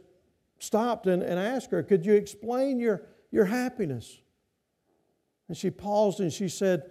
stopped 0.59 1.07
and, 1.07 1.23
and 1.23 1.37
asked 1.37 1.71
her, 1.71 1.83
Could 1.83 2.05
you 2.05 2.13
explain 2.13 2.79
your, 2.79 3.01
your 3.31 3.45
happiness? 3.45 4.17
And 5.49 5.57
she 5.57 5.71
paused 5.71 6.21
and 6.21 6.31
she 6.31 6.47
said, 6.47 6.89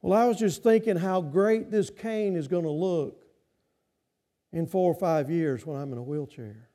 Well, 0.00 0.18
I 0.18 0.26
was 0.26 0.38
just 0.38 0.64
thinking 0.64 0.96
how 0.96 1.20
great 1.20 1.70
this 1.70 1.88
cane 1.88 2.34
is 2.34 2.48
going 2.48 2.64
to 2.64 2.70
look 2.70 3.21
in 4.52 4.66
four 4.66 4.92
or 4.92 4.98
five 4.98 5.30
years 5.30 5.64
when 5.64 5.80
I'm 5.80 5.92
in 5.92 5.98
a 5.98 6.02
wheelchair. 6.02 6.68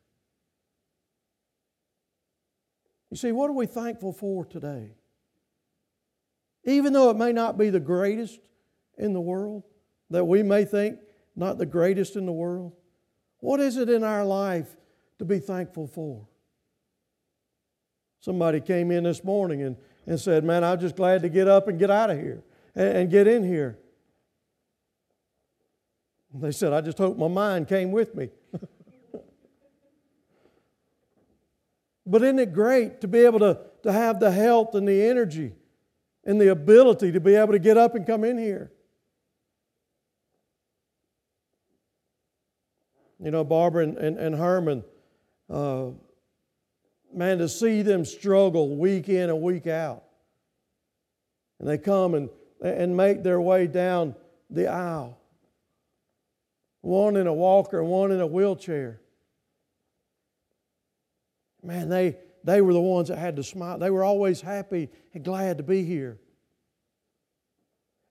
You 3.10 3.18
see, 3.18 3.32
what 3.32 3.50
are 3.50 3.54
we 3.54 3.66
thankful 3.66 4.12
for 4.12 4.46
today? 4.46 4.92
Even 6.66 6.92
though 6.92 7.10
it 7.10 7.18
may 7.18 7.32
not 7.32 7.58
be 7.58 7.70
the 7.70 7.80
greatest 7.80 8.40
in 8.98 9.14
the 9.14 9.22
world, 9.22 9.64
that 10.10 10.26
we 10.26 10.44
may 10.44 10.66
think 10.66 11.00
not 11.36 11.58
the 11.58 11.66
greatest 11.66 12.16
in 12.16 12.26
the 12.26 12.32
world, 12.32 12.74
what 13.40 13.60
is 13.60 13.78
it 13.78 13.90
in 13.90 14.04
our 14.04 14.26
life 14.26 14.76
to 15.20 15.26
be 15.26 15.40
thankful 15.40 15.88
for? 15.88 16.28
Somebody 18.20 18.60
came 18.60 18.92
in 18.92 19.04
this 19.04 19.24
morning 19.24 19.62
and, 19.62 19.78
and 20.06 20.20
said, 20.20 20.44
Man, 20.44 20.64
I'm 20.64 20.80
just 20.80 20.96
glad 20.96 21.22
to 21.22 21.30
get 21.30 21.48
up 21.48 21.68
and 21.68 21.80
get 21.80 21.92
out 21.92 22.10
of 22.10 22.18
here 22.18 22.44
and, 22.76 22.98
and 22.98 23.12
get 23.12 23.28
in 23.28 23.44
here. 23.44 23.78
And 26.38 26.46
they 26.46 26.52
said, 26.52 26.72
I 26.72 26.82
just 26.82 27.00
hope 27.00 27.18
my 27.18 27.28
mind 27.28 27.68
came 27.68 27.92
with 27.92 28.14
me. 28.14 28.30
but 32.06 32.22
isn't 32.22 32.38
it 32.38 32.54
great 32.54 33.02
to 33.02 33.08
be 33.08 33.22
able 33.22 33.40
to, 33.40 33.58
to 33.82 33.92
have 33.92 34.20
the 34.20 34.30
health 34.30 34.76
and 34.76 34.88
the 34.88 35.02
energy 35.02 35.54
and 36.24 36.40
the 36.40 36.52
ability 36.52 37.12
to 37.14 37.20
be 37.20 37.34
able 37.34 37.54
to 37.54 37.60
get 37.60 37.76
up 37.76 37.96
and 37.96 38.06
come 38.06 38.24
in 38.24 38.38
here? 38.38 38.72
You 43.20 43.32
know, 43.32 43.44
Barbara 43.44 43.86
and, 43.86 43.98
and, 43.98 44.20
and 44.20 44.36
Herman, 44.36 44.84
uh, 45.50 45.86
man, 47.12 47.40
to 47.40 47.50
see 47.50 47.82
them 47.82 48.06
struggle 48.06 48.76
week 48.76 49.10
in 49.10 49.32
and 49.32 49.42
week 49.42 49.66
out. 49.66 50.04
And 51.58 51.68
they 51.68 51.80
come 51.80 52.14
and, 52.14 52.30
and 52.62 52.96
make 52.96 53.24
their 53.24 53.42
way 53.42 53.66
down 53.66 54.14
the 54.52 54.68
aisle. 54.68 55.18
One 56.88 57.18
in 57.18 57.28
a 57.28 57.34
walker 57.34 57.80
and 57.80 57.90
one 57.90 58.12
in 58.12 58.22
a 58.22 58.28
wheelchair. 58.28 59.02
Man, 61.62 61.90
they, 61.90 62.16
they 62.44 62.62
were 62.62 62.72
the 62.72 62.80
ones 62.80 63.10
that 63.10 63.18
had 63.18 63.36
to 63.36 63.44
smile. 63.44 63.78
They 63.78 63.90
were 63.90 64.04
always 64.04 64.40
happy 64.40 64.90
and 65.14 65.24
glad 65.24 65.58
to 65.58 65.64
be 65.64 65.84
here. 65.84 66.18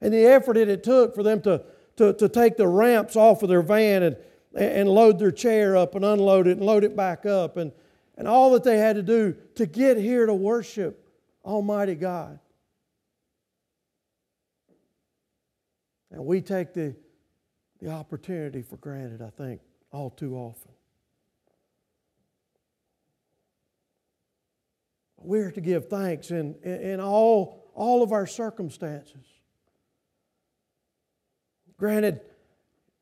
And 0.01 0.13
the 0.13 0.27
effort 0.27 0.55
that 0.55 0.69
it 0.69 0.85
took 0.85 1.15
for 1.15 1.23
them 1.23 1.41
to, 1.43 1.65
to, 1.97 2.13
to 2.13 2.29
take 2.29 2.59
the 2.59 2.69
ramps 2.69 3.17
off 3.17 3.43
of 3.43 3.49
their 3.49 3.63
van 3.63 4.03
and, 4.03 4.17
and 4.55 4.89
load 4.89 5.19
their 5.19 5.33
chair 5.33 5.77
up 5.77 5.95
and 5.95 6.05
unload 6.05 6.47
it 6.47 6.59
and 6.59 6.67
load 6.67 6.85
it 6.85 6.95
back 6.95 7.25
up 7.25 7.57
and 7.57 7.73
and 8.17 8.27
all 8.27 8.53
that 8.53 8.65
they 8.65 8.79
had 8.79 8.97
to 8.97 9.03
do 9.03 9.37
to 9.57 9.67
get 9.67 9.99
here 9.99 10.27
to 10.27 10.33
worship 10.33 11.07
Almighty 11.45 11.95
God. 11.95 12.39
And 16.11 16.25
we 16.25 16.41
take 16.41 16.73
the, 16.73 16.97
the 17.81 17.91
opportunity 17.91 18.63
for 18.63 18.77
granted, 18.77 19.23
I 19.23 19.31
think, 19.31 19.61
all 19.93 20.11
too 20.11 20.37
often. 20.37 20.73
We're 25.19 25.51
to 25.51 25.61
give 25.61 25.89
thanks 25.89 26.31
in, 26.31 26.55
in, 26.63 27.01
all, 27.01 27.71
all 27.75 28.03
of 28.03 28.13
our 28.13 28.27
circumstances. 28.27 29.25
Granted, 31.79 32.21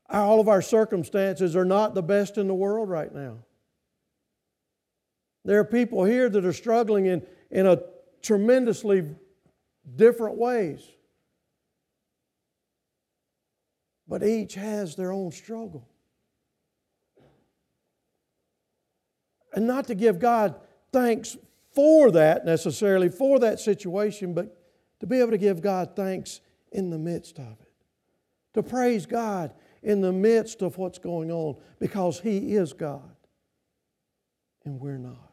all 0.08 0.40
of 0.40 0.48
our 0.48 0.62
circumstances 0.62 1.54
are 1.54 1.64
not 1.64 1.94
the 1.94 2.02
best 2.02 2.38
in 2.38 2.48
the 2.48 2.54
world 2.54 2.88
right 2.88 3.14
now. 3.14 3.38
There 5.44 5.60
are 5.60 5.64
people 5.64 6.04
here 6.04 6.28
that 6.28 6.44
are 6.44 6.52
struggling 6.52 7.06
in, 7.06 7.26
in 7.50 7.66
a 7.66 7.80
tremendously 8.22 9.04
different 9.96 10.38
ways. 10.38 10.82
But 14.06 14.22
each 14.22 14.54
has 14.54 14.96
their 14.96 15.12
own 15.12 15.32
struggle. 15.32 15.88
And 19.54 19.66
not 19.66 19.86
to 19.86 19.94
give 19.94 20.18
God 20.18 20.56
thanks 20.92 21.36
for 21.72 22.10
that 22.10 22.44
necessarily, 22.44 23.08
for 23.08 23.38
that 23.38 23.60
situation, 23.60 24.34
but 24.34 24.56
to 25.00 25.06
be 25.06 25.20
able 25.20 25.30
to 25.30 25.38
give 25.38 25.60
God 25.60 25.96
thanks 25.96 26.40
in 26.72 26.90
the 26.90 26.98
midst 26.98 27.38
of 27.38 27.60
it. 27.60 27.72
To 28.54 28.62
praise 28.62 29.06
God 29.06 29.52
in 29.82 30.00
the 30.00 30.12
midst 30.12 30.62
of 30.62 30.78
what's 30.78 30.98
going 30.98 31.30
on 31.30 31.56
because 31.78 32.20
He 32.20 32.54
is 32.54 32.72
God 32.72 33.14
and 34.64 34.80
we're 34.80 34.98
not. 34.98 35.32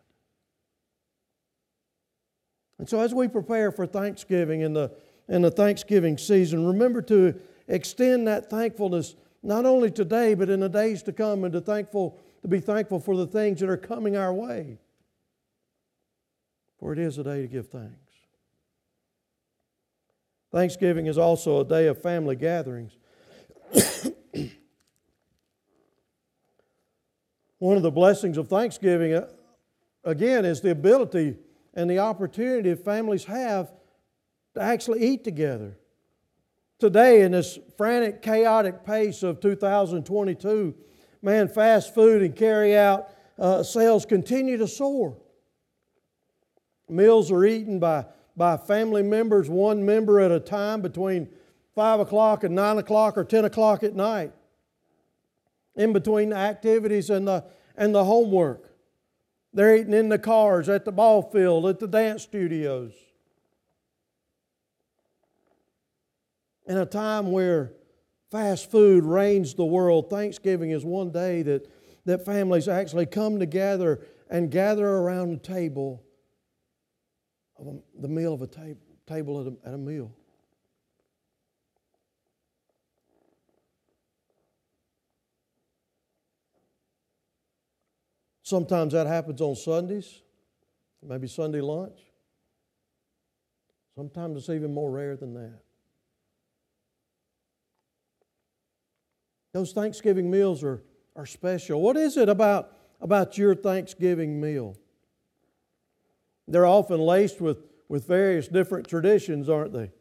And 2.78 2.90
so, 2.90 3.00
as 3.00 3.14
we 3.14 3.28
prepare 3.28 3.72
for 3.72 3.86
Thanksgiving 3.86 4.62
in 4.62 4.74
the, 4.74 4.92
in 5.28 5.42
the 5.42 5.52
Thanksgiving 5.52 6.18
season, 6.18 6.66
remember 6.66 7.02
to 7.04 7.40
extend 7.72 8.28
that 8.28 8.50
thankfulness 8.50 9.16
not 9.42 9.66
only 9.66 9.90
today, 9.90 10.36
but 10.36 10.50
in 10.50 10.60
the 10.60 10.70
days 10.70 11.02
to 11.04 11.12
come, 11.12 11.44
and 11.44 11.54
to, 11.54 11.62
thankful, 11.62 12.20
to 12.44 12.48
be 12.48 12.60
thankful 12.60 13.00
for 13.00 13.18
the 13.18 13.26
things 13.26 13.60
that 13.60 13.70
are 13.70 13.78
coming 13.78 14.16
our 14.16 14.34
way. 14.34 14.78
For 16.80 16.94
it 16.94 17.00
is 17.00 17.18
a 17.18 17.24
day 17.24 17.42
to 17.42 17.48
give 17.48 17.70
thanks. 17.70 17.96
Thanksgiving 20.52 21.08
is 21.08 21.18
also 21.18 21.62
a 21.62 21.66
day 21.66 21.88
of 21.88 22.00
family 22.02 22.36
gatherings. 22.36 22.92
One 27.58 27.78
of 27.78 27.84
the 27.84 27.92
blessings 27.92 28.38
of 28.38 28.48
Thanksgiving, 28.48 29.14
uh, 29.14 29.28
again, 30.04 30.46
is 30.46 30.62
the 30.62 30.72
ability 30.72 31.38
and 31.74 31.90
the 31.90 32.00
opportunity 32.00 32.76
families 32.76 33.24
have 33.26 33.72
to 34.56 34.62
actually 34.62 35.04
eat 35.04 35.24
together. 35.24 35.78
Today, 36.82 37.22
in 37.22 37.34
this 37.34 37.60
frantic, 37.78 38.24
chaotic 38.24 38.84
pace 38.84 39.22
of 39.22 39.40
2022, 39.40 40.74
man, 41.22 41.48
fast 41.48 41.94
food 41.94 42.24
and 42.24 42.36
carry 42.36 42.76
out 42.76 43.10
uh, 43.38 43.62
sales 43.62 44.04
continue 44.04 44.58
to 44.58 44.68
soar. 44.68 45.16
Meals 46.90 47.32
are 47.32 47.46
eaten 47.46 47.78
by, 47.78 48.06
by 48.36 48.58
family 48.58 49.04
members, 49.04 49.48
one 49.48 49.86
member 49.86 50.20
at 50.20 50.32
a 50.32 50.40
time, 50.40 50.82
between 50.82 51.30
5 51.76 52.00
o'clock 52.00 52.44
and 52.44 52.56
9 52.56 52.80
o'clock 52.80 53.16
or 53.16 53.26
10 53.26 53.46
o'clock 53.46 53.84
at 53.84 53.94
night, 53.94 54.32
in 55.76 55.94
between 55.94 56.30
the 56.30 56.36
activities 56.36 57.12
and 57.12 57.28
the, 57.28 57.46
and 57.78 57.94
the 57.94 58.06
homework. 58.06 58.76
They're 59.54 59.76
eating 59.76 59.94
in 59.94 60.10
the 60.10 60.18
cars, 60.18 60.68
at 60.68 60.86
the 60.86 60.92
ball 60.92 61.22
field, 61.22 61.68
at 61.68 61.78
the 61.78 61.88
dance 61.88 62.24
studios. 62.24 62.94
In 66.72 66.78
a 66.78 66.86
time 66.86 67.34
where 67.34 67.74
fast 68.30 68.72
food 68.72 69.04
reigns 69.04 69.56
the 69.56 69.66
world, 69.66 70.10
Thanksgiving 70.10 70.72
is 70.72 70.86
one 70.86 71.12
day 71.12 71.42
that, 71.42 71.70
that 72.06 72.24
families 72.24 72.70
actually 72.70 73.08
come 73.08 73.40
together 73.40 74.08
and 74.30 74.50
gather 74.50 74.88
around 74.88 75.34
the 75.34 75.38
table 75.40 76.02
of 77.58 77.68
a, 77.68 77.74
the 78.00 78.08
meal 78.08 78.34
of 78.34 78.42
a 78.42 78.48
tab- 78.48 78.78
table 79.06 79.42
at 79.42 79.48
a, 79.48 79.68
at 79.68 79.74
a 79.74 79.78
meal. 79.78 80.16
Sometimes 88.44 88.94
that 88.94 89.08
happens 89.08 89.42
on 89.42 89.58
Sundays, 89.58 90.22
maybe 91.04 91.28
Sunday 91.28 91.60
lunch. 91.60 92.00
Sometimes 93.94 94.38
it's 94.38 94.50
even 94.50 94.74
more 94.74 94.90
rare 94.90 95.18
than 95.18 95.34
that. 95.34 95.60
Those 99.54 99.74
Thanksgiving 99.74 100.32
meals 100.32 100.64
are, 100.64 100.82
are 101.16 101.26
special. 101.26 101.82
What 101.82 101.98
is 101.98 102.18
it 102.18 102.30
about, 102.30 102.72
about 103.02 103.38
your 103.38 103.56
Thanksgiving 103.56 104.40
meal? 104.40 104.78
They're 106.48 106.66
often 106.66 107.00
laced 107.00 107.42
with, 107.42 107.58
with 107.90 108.08
various 108.08 108.48
different 108.48 108.88
traditions, 108.88 109.50
aren't 109.50 109.74
they? 109.74 109.92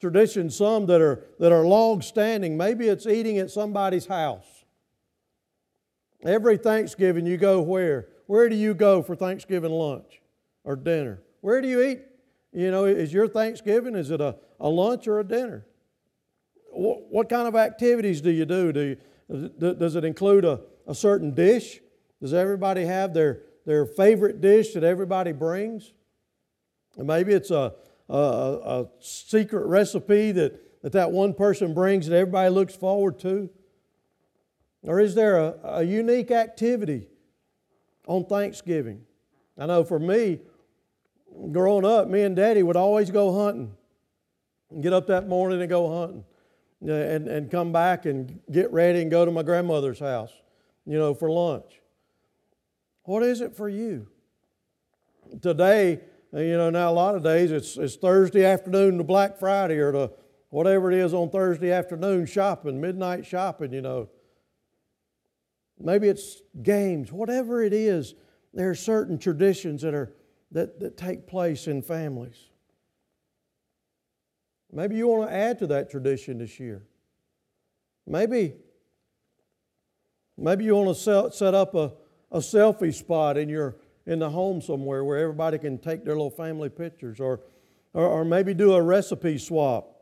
Traditions, 0.00 0.56
some 0.56 0.86
that 0.86 1.00
are, 1.00 1.24
that 1.38 1.50
are 1.50 1.66
long 1.66 2.02
standing. 2.02 2.56
Maybe 2.56 2.88
it's 2.88 3.06
eating 3.06 3.38
at 3.38 3.50
somebody's 3.50 4.06
house. 4.06 4.46
Every 6.22 6.56
Thanksgiving, 6.56 7.26
you 7.26 7.36
go 7.36 7.60
where? 7.60 8.08
Where 8.26 8.48
do 8.48 8.56
you 8.56 8.74
go 8.74 9.02
for 9.02 9.16
Thanksgiving 9.16 9.72
lunch 9.72 10.20
or 10.62 10.76
dinner? 10.76 11.20
Where 11.40 11.60
do 11.60 11.68
you 11.68 11.82
eat? 11.82 12.00
You 12.52 12.70
know, 12.70 12.84
is 12.84 13.12
your 13.12 13.28
Thanksgiving, 13.28 13.94
is 13.94 14.10
it 14.10 14.20
a, 14.20 14.36
a 14.60 14.68
lunch 14.68 15.06
or 15.06 15.20
a 15.20 15.24
dinner? 15.24 15.64
What, 17.10 17.28
kind 17.28 17.48
of 17.48 17.56
activities 17.56 18.20
do 18.20 18.30
you 18.30 18.44
do? 18.44 18.72
do 18.72 18.96
you, 19.30 19.48
does 19.58 19.94
it 19.94 20.04
include 20.04 20.44
a, 20.44 20.60
a 20.86 20.94
certain 20.94 21.34
dish? 21.34 21.80
Does 22.20 22.34
everybody 22.34 22.84
have 22.84 23.14
their, 23.14 23.42
their 23.66 23.86
favorite 23.86 24.40
dish 24.40 24.72
that 24.74 24.84
everybody 24.84 25.32
brings? 25.32 25.92
And 26.96 27.06
maybe 27.06 27.32
it's 27.32 27.50
a, 27.50 27.74
a, 28.08 28.14
a 28.14 28.86
secret 29.00 29.66
recipe 29.66 30.32
that, 30.32 30.82
that 30.82 30.92
that 30.92 31.12
one 31.12 31.34
person 31.34 31.74
brings 31.74 32.06
that 32.06 32.16
everybody 32.16 32.50
looks 32.50 32.74
forward 32.74 33.18
to. 33.20 33.50
Or 34.82 35.00
is 35.00 35.14
there 35.14 35.36
a, 35.38 35.54
a 35.64 35.82
unique 35.82 36.30
activity 36.30 37.08
on 38.06 38.24
Thanksgiving? 38.24 39.02
I 39.58 39.66
know 39.66 39.84
for 39.84 39.98
me, 39.98 40.40
growing 41.52 41.84
up, 41.84 42.08
me 42.08 42.22
and 42.22 42.36
Daddy 42.36 42.62
would 42.62 42.76
always 42.76 43.10
go 43.10 43.44
hunting. 43.44 43.74
And 44.70 44.82
get 44.82 44.92
up 44.92 45.06
that 45.06 45.26
morning 45.28 45.60
and 45.60 45.68
go 45.68 46.00
hunting. 46.00 46.24
Uh, 46.86 46.92
and, 46.92 47.26
and 47.26 47.50
come 47.50 47.72
back 47.72 48.06
and 48.06 48.38
get 48.52 48.72
ready 48.72 49.02
and 49.02 49.10
go 49.10 49.24
to 49.24 49.32
my 49.32 49.42
grandmother's 49.42 49.98
house, 49.98 50.30
you 50.86 50.96
know, 50.96 51.12
for 51.12 51.28
lunch. 51.28 51.80
What 53.02 53.24
is 53.24 53.40
it 53.40 53.56
for 53.56 53.68
you? 53.68 54.06
Today, 55.42 55.98
uh, 56.32 56.38
you 56.38 56.56
know, 56.56 56.70
now 56.70 56.88
a 56.88 56.92
lot 56.92 57.16
of 57.16 57.24
days 57.24 57.50
it's, 57.50 57.76
it's 57.76 57.96
Thursday 57.96 58.44
afternoon 58.44 58.96
to 58.98 59.04
Black 59.04 59.38
Friday 59.38 59.78
or 59.78 59.90
to 59.90 60.10
whatever 60.50 60.92
it 60.92 60.98
is 60.98 61.12
on 61.12 61.30
Thursday 61.30 61.72
afternoon 61.72 62.26
shopping, 62.26 62.80
midnight 62.80 63.26
shopping, 63.26 63.72
you 63.72 63.82
know. 63.82 64.08
Maybe 65.80 66.08
it's 66.08 66.42
games, 66.62 67.10
whatever 67.10 67.60
it 67.60 67.72
is, 67.72 68.14
there 68.54 68.70
are 68.70 68.76
certain 68.76 69.18
traditions 69.18 69.82
that, 69.82 69.94
are, 69.94 70.14
that, 70.52 70.78
that 70.78 70.96
take 70.96 71.26
place 71.26 71.66
in 71.66 71.82
families. 71.82 72.47
Maybe 74.70 74.96
you 74.96 75.08
want 75.08 75.30
to 75.30 75.34
add 75.34 75.58
to 75.60 75.66
that 75.68 75.90
tradition 75.90 76.38
this 76.38 76.60
year. 76.60 76.82
Maybe, 78.06 78.54
maybe 80.36 80.64
you 80.64 80.74
want 80.76 80.96
to 80.96 81.32
set 81.32 81.54
up 81.54 81.74
a, 81.74 81.92
a 82.30 82.38
selfie 82.38 82.94
spot 82.94 83.36
in, 83.36 83.48
your, 83.48 83.76
in 84.06 84.18
the 84.18 84.30
home 84.30 84.60
somewhere 84.60 85.04
where 85.04 85.18
everybody 85.18 85.58
can 85.58 85.78
take 85.78 86.04
their 86.04 86.14
little 86.14 86.30
family 86.30 86.68
pictures, 86.68 87.18
or, 87.20 87.40
or, 87.94 88.06
or 88.06 88.24
maybe 88.24 88.54
do 88.54 88.74
a 88.74 88.82
recipe 88.82 89.38
swap, 89.38 89.94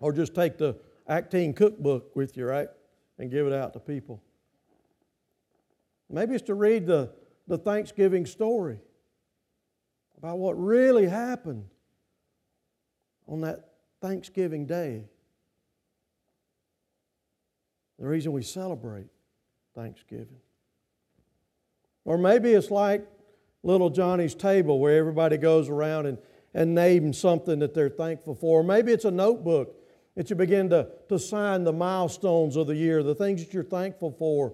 or 0.00 0.12
just 0.12 0.34
take 0.34 0.58
the 0.58 0.76
Actine 1.08 1.54
cookbook 1.54 2.14
with 2.16 2.36
you, 2.36 2.46
right, 2.46 2.68
and 3.18 3.30
give 3.30 3.46
it 3.46 3.52
out 3.52 3.72
to 3.74 3.80
people. 3.80 4.22
Maybe 6.08 6.34
it's 6.34 6.44
to 6.44 6.54
read 6.54 6.86
the, 6.86 7.10
the 7.48 7.58
Thanksgiving 7.58 8.26
story 8.26 8.78
about 10.16 10.38
what 10.38 10.52
really 10.58 11.06
happened 11.06 11.64
on 13.32 13.40
that 13.40 13.64
Thanksgiving 14.02 14.66
day. 14.66 15.04
The 17.98 18.06
reason 18.06 18.32
we 18.32 18.42
celebrate 18.42 19.06
Thanksgiving. 19.74 20.40
Or 22.04 22.18
maybe 22.18 22.52
it's 22.52 22.70
like 22.70 23.06
little 23.62 23.88
Johnny's 23.88 24.34
table 24.34 24.78
where 24.78 24.98
everybody 24.98 25.38
goes 25.38 25.70
around 25.70 26.06
and, 26.06 26.18
and 26.52 26.74
names 26.74 27.16
something 27.16 27.60
that 27.60 27.72
they're 27.72 27.88
thankful 27.88 28.34
for. 28.34 28.60
Or 28.60 28.64
maybe 28.64 28.92
it's 28.92 29.06
a 29.06 29.10
notebook 29.10 29.76
that 30.14 30.28
you 30.28 30.36
begin 30.36 30.68
to, 30.68 30.88
to 31.08 31.18
sign 31.18 31.64
the 31.64 31.72
milestones 31.72 32.56
of 32.56 32.66
the 32.66 32.76
year, 32.76 33.02
the 33.02 33.14
things 33.14 33.42
that 33.42 33.54
you're 33.54 33.64
thankful 33.64 34.10
for 34.10 34.52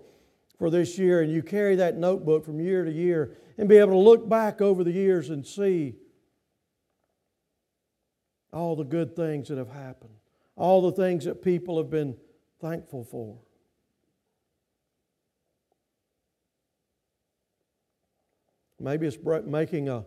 for 0.57 0.71
this 0.71 0.99
year, 0.99 1.23
and 1.23 1.33
you 1.33 1.43
carry 1.43 1.75
that 1.77 1.97
notebook 1.97 2.45
from 2.45 2.61
year 2.61 2.85
to 2.85 2.93
year 2.93 3.37
and 3.57 3.69
be 3.69 3.77
able 3.77 3.93
to 3.93 3.99
look 3.99 4.29
back 4.29 4.61
over 4.61 4.85
the 4.85 4.93
years 4.93 5.31
and 5.31 5.45
see 5.45 5.97
all 8.53 8.77
the 8.77 8.85
good 8.85 9.15
things 9.15 9.49
that 9.49 9.59
have 9.59 9.71
happened, 9.71 10.15
all 10.57 10.83
the 10.83 10.93
things 10.93 11.25
that 11.25 11.43
people 11.43 11.77
have 11.79 11.91
been 11.91 12.17
thankful 12.61 13.05
for. 13.05 13.37
Maybe 18.81 19.07
it's 19.07 19.19
making 19.47 19.89
a, 19.89 20.05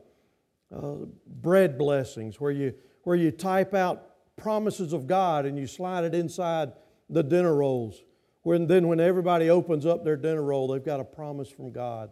bread 1.27 1.77
blessings 1.77 2.39
where 2.39 2.51
you, 2.51 2.73
where 3.03 3.17
you 3.17 3.29
type 3.29 3.73
out 3.73 4.11
promises 4.37 4.93
of 4.93 5.05
God 5.05 5.45
and 5.45 5.57
you 5.57 5.67
slide 5.67 6.05
it 6.05 6.15
inside 6.15 6.71
the 7.09 7.21
dinner 7.21 7.53
rolls. 7.53 8.03
When, 8.43 8.67
then, 8.67 8.87
when 8.87 9.01
everybody 9.01 9.49
opens 9.49 9.85
up 9.85 10.05
their 10.05 10.15
dinner 10.15 10.41
roll, 10.41 10.69
they've 10.69 10.83
got 10.83 11.01
a 11.01 11.03
promise 11.03 11.49
from 11.49 11.73
God 11.73 12.11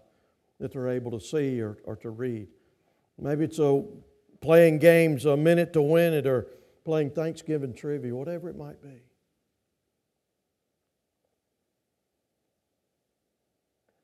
that 0.60 0.74
they're 0.74 0.90
able 0.90 1.12
to 1.12 1.22
see 1.22 1.62
or, 1.62 1.78
or 1.86 1.96
to 1.98 2.10
read. 2.10 2.50
Maybe 3.18 3.46
it's 3.46 3.60
a 3.60 3.82
playing 4.42 4.80
games, 4.80 5.26
a 5.26 5.36
minute 5.38 5.74
to 5.74 5.82
win 5.82 6.14
it, 6.14 6.26
or 6.26 6.48
playing 6.86 7.12
Thanksgiving 7.12 7.74
trivia, 7.74 8.16
whatever 8.16 8.50
it 8.50 8.58
might 8.58 8.82
be. 8.82 9.02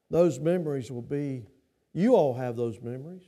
Those 0.10 0.39
memories 0.39 0.91
will 0.91 1.02
be, 1.02 1.45
you 1.93 2.15
all 2.15 2.34
have 2.34 2.56
those 2.56 2.80
memories 2.82 3.24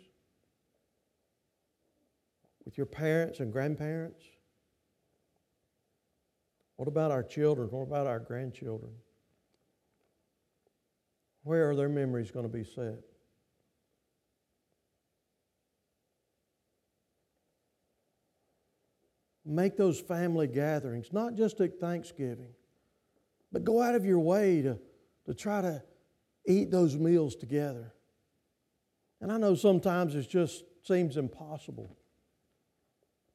with 2.65 2.78
your 2.78 2.86
parents 2.86 3.39
and 3.39 3.52
grandparents. 3.52 4.22
What 6.76 6.88
about 6.88 7.12
our 7.12 7.24
children? 7.24 7.70
What 7.72 7.82
about 7.82 8.08
our 8.08 8.20
grandchildren? 8.20 8.91
Where 11.43 11.70
are 11.70 11.76
their 11.76 11.89
memories 11.89 12.30
going 12.30 12.46
to 12.46 12.52
be 12.52 12.63
set? 12.63 13.00
Make 19.49 19.77
those 19.77 19.99
family 19.99 20.47
gatherings, 20.47 21.13
not 21.13 21.36
just 21.36 21.62
at 21.62 21.79
Thanksgiving, 21.79 22.49
but 23.51 23.63
go 23.63 23.81
out 23.81 23.95
of 23.95 24.05
your 24.05 24.19
way 24.19 24.62
to, 24.62 24.77
to 25.25 25.33
try 25.33 25.62
to 25.62 25.81
eat 26.45 26.69
those 26.69 26.97
meals 26.97 27.36
together. 27.36 27.93
And 29.21 29.31
I 29.31 29.38
know 29.38 29.55
sometimes 29.55 30.15
it 30.15 30.29
just 30.29 30.65
seems 30.83 31.15
impossible. 31.15 31.95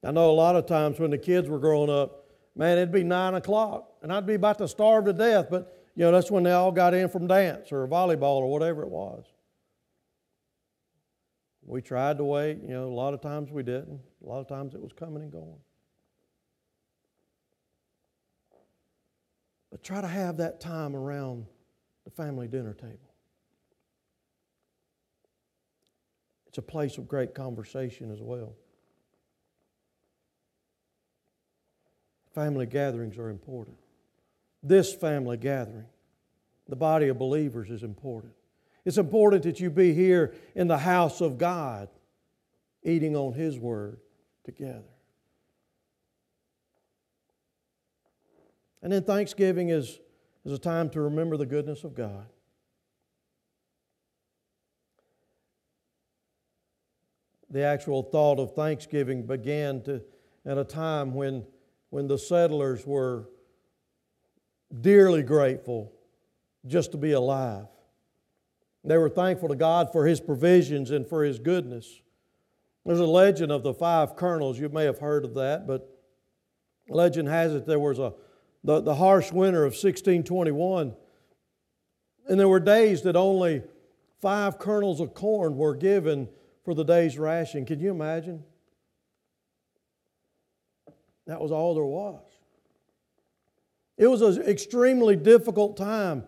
I 0.05 0.11
know 0.11 0.31
a 0.31 0.33
lot 0.33 0.55
of 0.55 0.66
times 0.66 0.98
when 0.98 1.11
the 1.11 1.18
kids 1.18 1.48
were 1.48 1.59
growing 1.59 1.88
up, 1.88 2.27
man, 2.55 2.77
it'd 2.77 2.92
be 2.92 3.05
nine 3.05 3.35
o'clock 3.35 3.88
and 4.03 4.12
I'd 4.12 4.27
be 4.27 4.35
about 4.35 4.59
to 4.59 4.68
starve 4.68 5.07
to 5.07 5.12
death, 5.12 5.46
but 5.51 5.79
you 5.94 6.05
know, 6.05 6.12
that's 6.12 6.31
when 6.31 6.42
they 6.42 6.53
all 6.53 6.72
got 6.72 6.92
in 6.92 7.09
from 7.09 7.27
dance 7.27 7.72
or 7.72 7.87
volleyball 7.87 8.40
or 8.40 8.51
whatever 8.51 8.83
it 8.83 8.88
was. 8.88 9.25
We 11.64 11.81
tried 11.81 12.18
to 12.18 12.25
wait, 12.25 12.59
you 12.62 12.70
know, 12.70 12.85
a 12.85 12.94
lot 12.94 13.14
of 13.14 13.20
times 13.20 13.51
we 13.51 13.62
didn't. 13.62 14.01
A 14.25 14.29
lot 14.29 14.40
of 14.40 14.48
times 14.48 14.75
it 14.75 14.83
was 14.83 14.92
coming 14.92 15.22
and 15.22 15.31
going. 15.31 15.59
But 19.73 19.83
try 19.83 20.03
to 20.03 20.07
have 20.07 20.37
that 20.37 20.61
time 20.61 20.95
around 20.95 21.47
the 22.05 22.11
family 22.11 22.47
dinner 22.47 22.75
table. 22.75 22.99
It's 26.47 26.59
a 26.59 26.63
place 26.63 26.99
of 26.99 27.09
great 27.09 27.35
conversation 27.35 28.13
as 28.13 28.21
well. 28.21 28.53
Family 32.35 32.67
gatherings 32.67 33.17
are 33.17 33.31
important. 33.31 33.79
This 34.63 34.95
family 34.95 35.39
gathering, 35.39 35.87
the 36.69 36.77
body 36.77 37.09
of 37.09 37.19
believers, 37.19 37.71
is 37.71 37.83
important. 37.83 38.35
It's 38.85 38.99
important 38.99 39.43
that 39.45 39.59
you 39.59 39.71
be 39.71 39.95
here 39.95 40.35
in 40.55 40.69
the 40.69 40.79
house 40.79 41.23
of 41.23 41.39
God, 41.39 41.89
eating 42.83 43.17
on 43.17 43.33
His 43.33 43.59
Word 43.59 44.01
together. 44.45 44.91
And 48.83 48.92
then 48.92 49.05
Thanksgiving 49.05 49.68
is, 49.68 50.01
is 50.45 50.53
a 50.53 50.59
time 50.59 50.90
to 50.90 51.01
remember 51.01 51.37
the 51.37 51.47
goodness 51.47 51.85
of 51.85 51.95
God. 51.95 52.27
The 57.51 57.62
actual 57.62 58.03
thought 58.03 58.40
of 58.40 58.55
Thanksgiving 58.55 59.27
began 59.27 59.83
to, 59.83 60.03
at 60.45 60.59
a 60.59 60.64
time 60.64 61.14
when, 61.14 61.45
when 61.90 62.09
the 62.09 62.18
settlers 62.18 62.87
were 62.87 63.29
dearly 64.81 65.23
grateful 65.23 65.92
just 66.66 66.92
to 66.92 66.99
be 66.99 67.12
alive. 67.12 67.66
They 68.85 68.97
were 68.97 69.11
thankful 69.11 69.49
to 69.51 69.55
God 69.55 69.92
for 69.92 70.07
His 70.07 70.21
provisions 70.21 70.90
and 70.90 71.07
for 71.07 71.23
His 71.23 71.38
goodness. 71.38 72.01
There's 72.85 72.99
a 72.99 73.07
legend 73.07 73.53
of 73.53 73.62
the 73.62 73.75
five 73.75 74.16
kernels. 74.16 74.59
You 74.59 74.68
may 74.68 74.85
have 74.85 74.99
heard 74.99 75.25
of 75.25 75.35
that, 75.35 75.66
but 75.66 75.88
legend 76.88 77.29
has 77.29 77.55
it 77.55 77.66
there 77.66 77.79
was 77.79 78.01
a 78.01 78.12
the, 78.64 78.81
the 78.81 78.94
harsh 78.94 79.33
winter 79.33 79.64
of 79.64 79.72
1621, 79.72 80.94
and 82.29 82.40
there 82.40 82.48
were 82.48 82.61
days 82.61 83.03
that 83.03 83.16
only 83.16 83.62
five 84.20 84.59
kernels 84.59 85.01
of 85.01 85.14
corn 85.14 85.57
were 85.57 85.75
given 85.75 86.29
for 86.64 86.75
the 86.75 86.85
day's 86.85 87.18
ration. 87.18 87.66
Can 87.66 87.81
you 87.81 87.90
imagine? 87.90 88.44
That 91.27 91.40
was 91.40 91.51
all 91.51 91.75
there 91.75 91.85
was. 91.85 92.20
It 93.98 94.07
was 94.07 94.22
an 94.22 94.42
extremely 94.42 95.16
difficult 95.16 95.77
time 95.77 96.25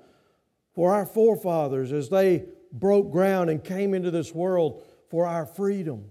for 0.75 0.93
our 0.93 1.07
forefathers 1.07 1.93
as 1.93 2.09
they 2.09 2.45
broke 2.73 3.11
ground 3.11 3.51
and 3.51 3.63
came 3.63 3.95
into 3.95 4.11
this 4.11 4.35
world 4.35 4.85
for 5.09 5.27
our 5.27 5.47
freedom. 5.47 6.11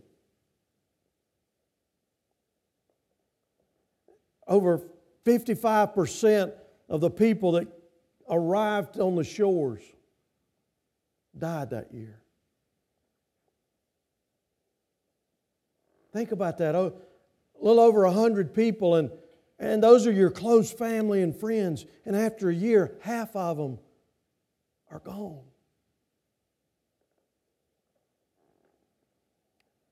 Over 4.47 4.81
55% 5.25 6.53
of 6.89 7.01
the 7.01 7.09
people 7.09 7.53
that 7.53 7.67
arrived 8.29 8.99
on 8.99 9.15
the 9.15 9.23
shores 9.23 9.81
died 11.37 11.71
that 11.71 11.93
year. 11.93 12.19
Think 16.11 16.31
about 16.31 16.59
that. 16.59 16.75
Oh, 16.75 16.93
a 17.59 17.65
little 17.65 17.79
over 17.79 18.03
100 18.05 18.53
people, 18.53 18.95
and, 18.95 19.09
and 19.57 19.81
those 19.81 20.05
are 20.05 20.11
your 20.11 20.29
close 20.29 20.71
family 20.71 21.21
and 21.21 21.35
friends. 21.35 21.85
And 22.05 22.15
after 22.15 22.49
a 22.49 22.55
year, 22.55 22.95
half 23.01 23.35
of 23.35 23.57
them 23.57 23.79
are 24.91 24.99
gone. 24.99 25.41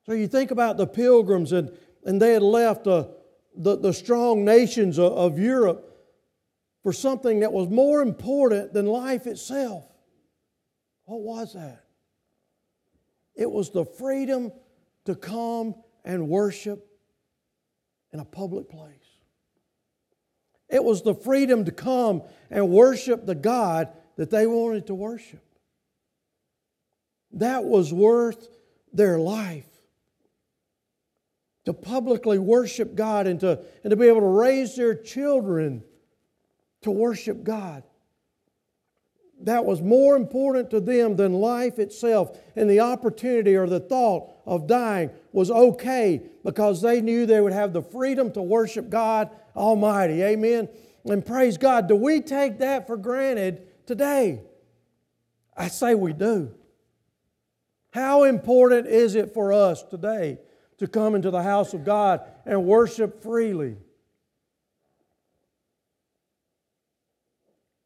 So 0.06 0.14
you 0.14 0.28
think 0.28 0.52
about 0.52 0.78
the 0.78 0.88
pilgrims, 0.88 1.52
and, 1.54 1.72
and 2.06 2.22
they 2.22 2.34
had 2.34 2.44
left 2.44 2.84
the, 2.84 3.16
the, 3.56 3.78
the 3.78 3.94
strong 3.94 4.46
nations 4.46 4.98
of, 4.98 5.14
of 5.14 5.40
Europe 5.40 5.88
for 6.84 6.94
something 6.94 7.42
that 7.42 7.52
was 7.52 7.70
more 7.70 8.02
important 8.02 8.74
than 8.74 8.86
life 8.86 9.28
itself. 9.28 9.86
What 11.06 11.22
was 11.22 11.54
that? 11.54 11.84
It 13.36 13.50
was 13.50 13.72
the 13.72 13.86
freedom 13.86 14.52
to 15.06 15.16
come 15.16 15.76
and 16.04 16.28
worship 16.28 16.88
in 18.12 18.20
a 18.20 18.26
public 18.26 18.70
place. 18.70 18.96
It 20.70 20.84
was 20.84 21.02
the 21.02 21.14
freedom 21.14 21.66
to 21.66 21.72
come 21.72 22.24
and 22.50 22.70
worship 22.70 23.26
the 23.26 23.36
God 23.36 23.90
that 24.16 24.30
they 24.30 24.48
wanted 24.48 24.88
to 24.88 24.96
worship. 24.96 25.44
That 27.34 27.64
was 27.64 27.94
worth 27.94 28.48
their 28.94 29.20
life. 29.20 29.71
To 31.66 31.74
publicly 31.74 32.40
worship 32.40 32.96
God 32.96 33.28
and 33.28 33.40
to, 33.42 33.60
and 33.84 33.92
to 33.92 33.96
be 33.96 34.08
able 34.08 34.22
to 34.22 34.28
raise 34.28 34.76
their 34.76 34.96
children 34.96 35.84
to 36.82 36.92
worship 36.92 37.44
God. 37.44 37.84
That 39.44 39.66
was 39.66 39.82
more 39.82 40.16
important 40.16 40.70
to 40.70 40.80
them 40.80 41.16
than 41.16 41.34
life 41.34 41.80
itself. 41.80 42.38
And 42.56 42.70
the 42.70 42.80
opportunity 42.80 43.56
or 43.56 43.68
the 43.68 43.80
thought 43.80 44.30
of 44.46 44.68
dying 44.68 45.10
was 45.32 45.50
okay 45.50 46.22
because 46.44 46.82
they 46.82 47.02
knew 47.02 47.26
they 47.26 47.42
would 47.42 47.54
have 47.54 47.74
the 47.74 47.82
freedom 47.82 48.32
to 48.34 48.42
worship 48.42 48.90
God 48.90 49.30
Almighty. 49.56 50.22
Amen. 50.22 50.70
And 51.06 51.26
praise 51.26 51.58
God. 51.58 51.88
Do 51.88 51.96
we 51.96 52.22
take 52.22 52.60
that 52.60 52.86
for 52.86 52.98
granted 52.98 53.68
today? 53.88 54.42
I 55.58 55.68
say 55.68 55.96
we 55.96 56.14
do. 56.14 56.54
How 57.94 58.24
important 58.24 58.88
is 58.88 59.16
it 59.16 59.34
for 59.34 59.52
us 59.52 59.84
today 59.84 60.38
to 60.82 60.88
come 60.88 61.14
into 61.14 61.30
the 61.30 61.44
house 61.44 61.76
of 61.76 61.86
God 61.86 62.22
and 62.44 62.66
worship 62.66 63.22
freely? 63.22 63.78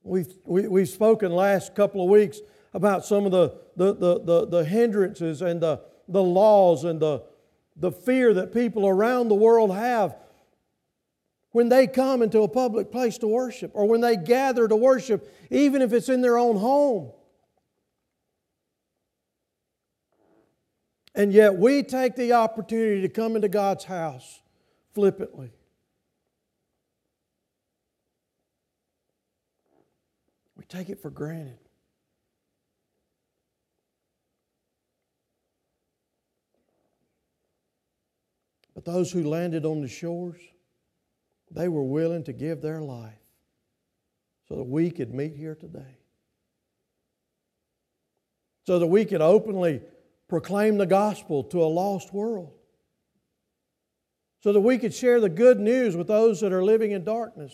We've, 0.02 0.34
we, 0.46 0.66
we've 0.70 0.88
spoken 0.88 1.34
last 1.34 1.76
couple 1.76 2.02
of 2.02 2.10
weeks 2.10 2.40
about 2.74 3.06
some 3.06 3.26
of 3.26 3.34
the, 3.34 3.60
the, 3.76 3.94
the, 3.94 4.20
the, 4.24 4.48
the 4.48 4.64
hindrances 4.64 5.42
and 5.42 5.60
the, 5.60 5.82
the 6.08 6.24
laws 6.24 6.86
and 6.86 7.02
the, 7.02 7.24
the 7.76 7.92
fear 7.92 8.34
that 8.34 8.54
people 8.54 8.88
around 8.88 9.28
the 9.28 9.36
world 9.36 9.76
have 9.76 10.16
when 11.52 11.68
they 11.68 11.88
come 11.88 12.22
into 12.22 12.44
a 12.44 12.48
public 12.48 12.94
place 12.94 13.18
to 13.18 13.28
worship 13.28 13.72
or 13.74 13.90
when 13.90 14.00
they 14.00 14.16
gather 14.16 14.70
to 14.70 14.76
worship, 14.78 15.30
even 15.52 15.82
if 15.82 15.92
it's 15.92 16.08
in 16.08 16.22
their 16.22 16.38
own 16.38 16.56
home. 16.56 17.12
And 21.16 21.32
yet 21.32 21.56
we 21.56 21.82
take 21.82 22.16
the 22.16 22.34
opportunity 22.34 23.02
to 23.02 23.10
come 23.10 23.38
into 23.38 23.48
God's 23.48 23.86
house 23.86 24.42
flippantly. 24.94 25.52
We 30.58 30.66
take 30.66 30.90
it 30.90 31.02
for 31.02 31.10
granted. 31.10 31.58
But 38.74 38.84
those 38.84 39.10
who 39.10 39.24
landed 39.24 39.66
on 39.66 39.82
the 39.82 39.88
shores, 39.88 40.42
they 41.50 41.70
were 41.70 41.84
willing 41.84 42.26
to 42.26 42.34
give 42.34 42.62
their 42.62 42.82
life 42.82 43.14
so 44.50 44.56
that 44.58 44.64
we 44.64 44.92
could 44.92 45.14
meet 45.14 45.38
here 45.38 45.56
today. 45.56 45.98
So 48.68 48.80
that 48.80 48.88
we 48.88 49.06
could 49.06 49.22
openly 49.22 49.82
proclaim 50.28 50.78
the 50.78 50.86
gospel 50.86 51.44
to 51.44 51.64
a 51.64 51.66
lost 51.66 52.14
world. 52.14 52.54
So 54.42 54.54
that 54.54 54.62
we 54.62 54.78
could 54.78 54.94
share 54.94 55.20
the 55.20 55.30
good 55.30 55.60
news 55.60 55.96
with 55.96 56.08
those 56.08 56.40
that 56.42 56.54
are 56.54 56.64
living 56.64 56.92
in 56.92 57.04
darkness. 57.04 57.54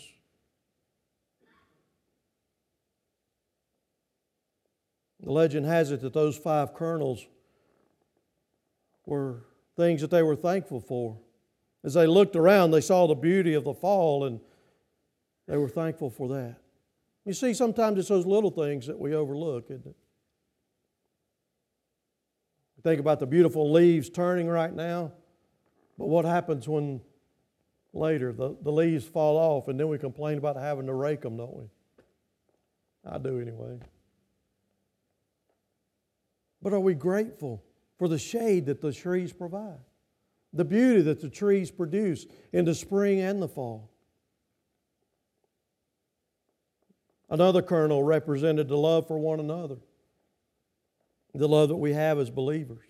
The 5.22 5.32
legend 5.32 5.66
has 5.66 5.92
it 5.92 6.02
that 6.02 6.14
those 6.14 6.38
five 6.38 6.74
kernels 6.74 7.26
were 9.06 9.46
things 9.78 10.02
that 10.02 10.12
they 10.12 10.24
were 10.24 10.36
thankful 10.36 10.80
for. 10.80 11.18
As 11.84 11.94
they 11.94 12.08
looked 12.08 12.36
around, 12.36 12.72
they 12.72 12.82
saw 12.82 13.08
the 13.08 13.16
beauty 13.16 13.54
of 13.54 13.64
the 13.64 13.74
fall 13.74 14.26
and 14.26 14.40
they 15.48 15.58
were 15.58 15.70
thankful 15.70 16.10
for 16.10 16.28
that. 16.30 16.58
You 17.26 17.34
see, 17.34 17.54
sometimes 17.54 18.00
it's 18.00 18.10
those 18.10 18.26
little 18.26 18.52
things 18.52 18.88
that 18.88 19.00
we 19.00 19.14
overlook, 19.14 19.66
isn't 19.66 19.86
it? 19.86 19.96
Think 22.84 23.00
about 23.00 23.20
the 23.20 23.28
beautiful 23.28 23.72
leaves 23.72 24.10
turning 24.10 24.48
right 24.48 24.74
now, 24.74 25.12
but 25.98 26.08
what 26.08 26.26
happens 26.26 26.68
when 26.68 27.02
later 27.94 28.34
the, 28.34 28.56
the 28.62 28.72
leaves 28.72 29.06
fall 29.06 29.38
off 29.38 29.68
and 29.68 29.80
then 29.80 29.88
we 29.88 29.98
complain 29.98 30.38
about 30.38 30.56
having 30.56 30.88
to 30.88 30.94
rake 30.94 31.22
them, 31.22 31.38
don't 31.38 31.56
we? 31.56 31.66
I 33.06 33.18
do 33.18 33.40
anyway. 33.40 33.80
But 36.62 36.74
are 36.74 36.80
we 36.80 36.94
grateful 36.94 37.64
for 37.98 38.08
the 38.08 38.20
shade 38.20 38.66
that 38.68 38.82
the 38.82 38.94
trees 38.94 39.34
provide? 39.34 39.80
The 40.54 40.66
beauty 40.66 41.02
that 41.02 41.22
the 41.22 41.30
trees 41.30 41.72
produce 41.72 42.26
in 42.52 42.66
the 42.66 42.76
spring 42.76 43.20
and 43.20 43.42
the 43.42 43.48
fall? 43.48 43.90
Another 47.30 47.62
kernel 47.62 48.04
represented 48.04 48.68
the 48.68 48.78
love 48.78 49.08
for 49.08 49.18
one 49.18 49.40
another, 49.40 49.78
the 51.34 51.48
love 51.48 51.70
that 51.70 51.78
we 51.78 51.94
have 51.94 52.20
as 52.20 52.30
believers. 52.30 52.86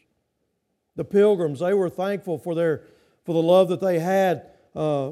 The 0.95 1.05
pilgrims, 1.05 1.59
they 1.59 1.73
were 1.73 1.89
thankful 1.89 2.37
for, 2.37 2.55
their, 2.55 2.83
for 3.25 3.33
the 3.33 3.41
love 3.41 3.69
that 3.69 3.79
they 3.79 3.99
had 3.99 4.47
uh, 4.75 5.11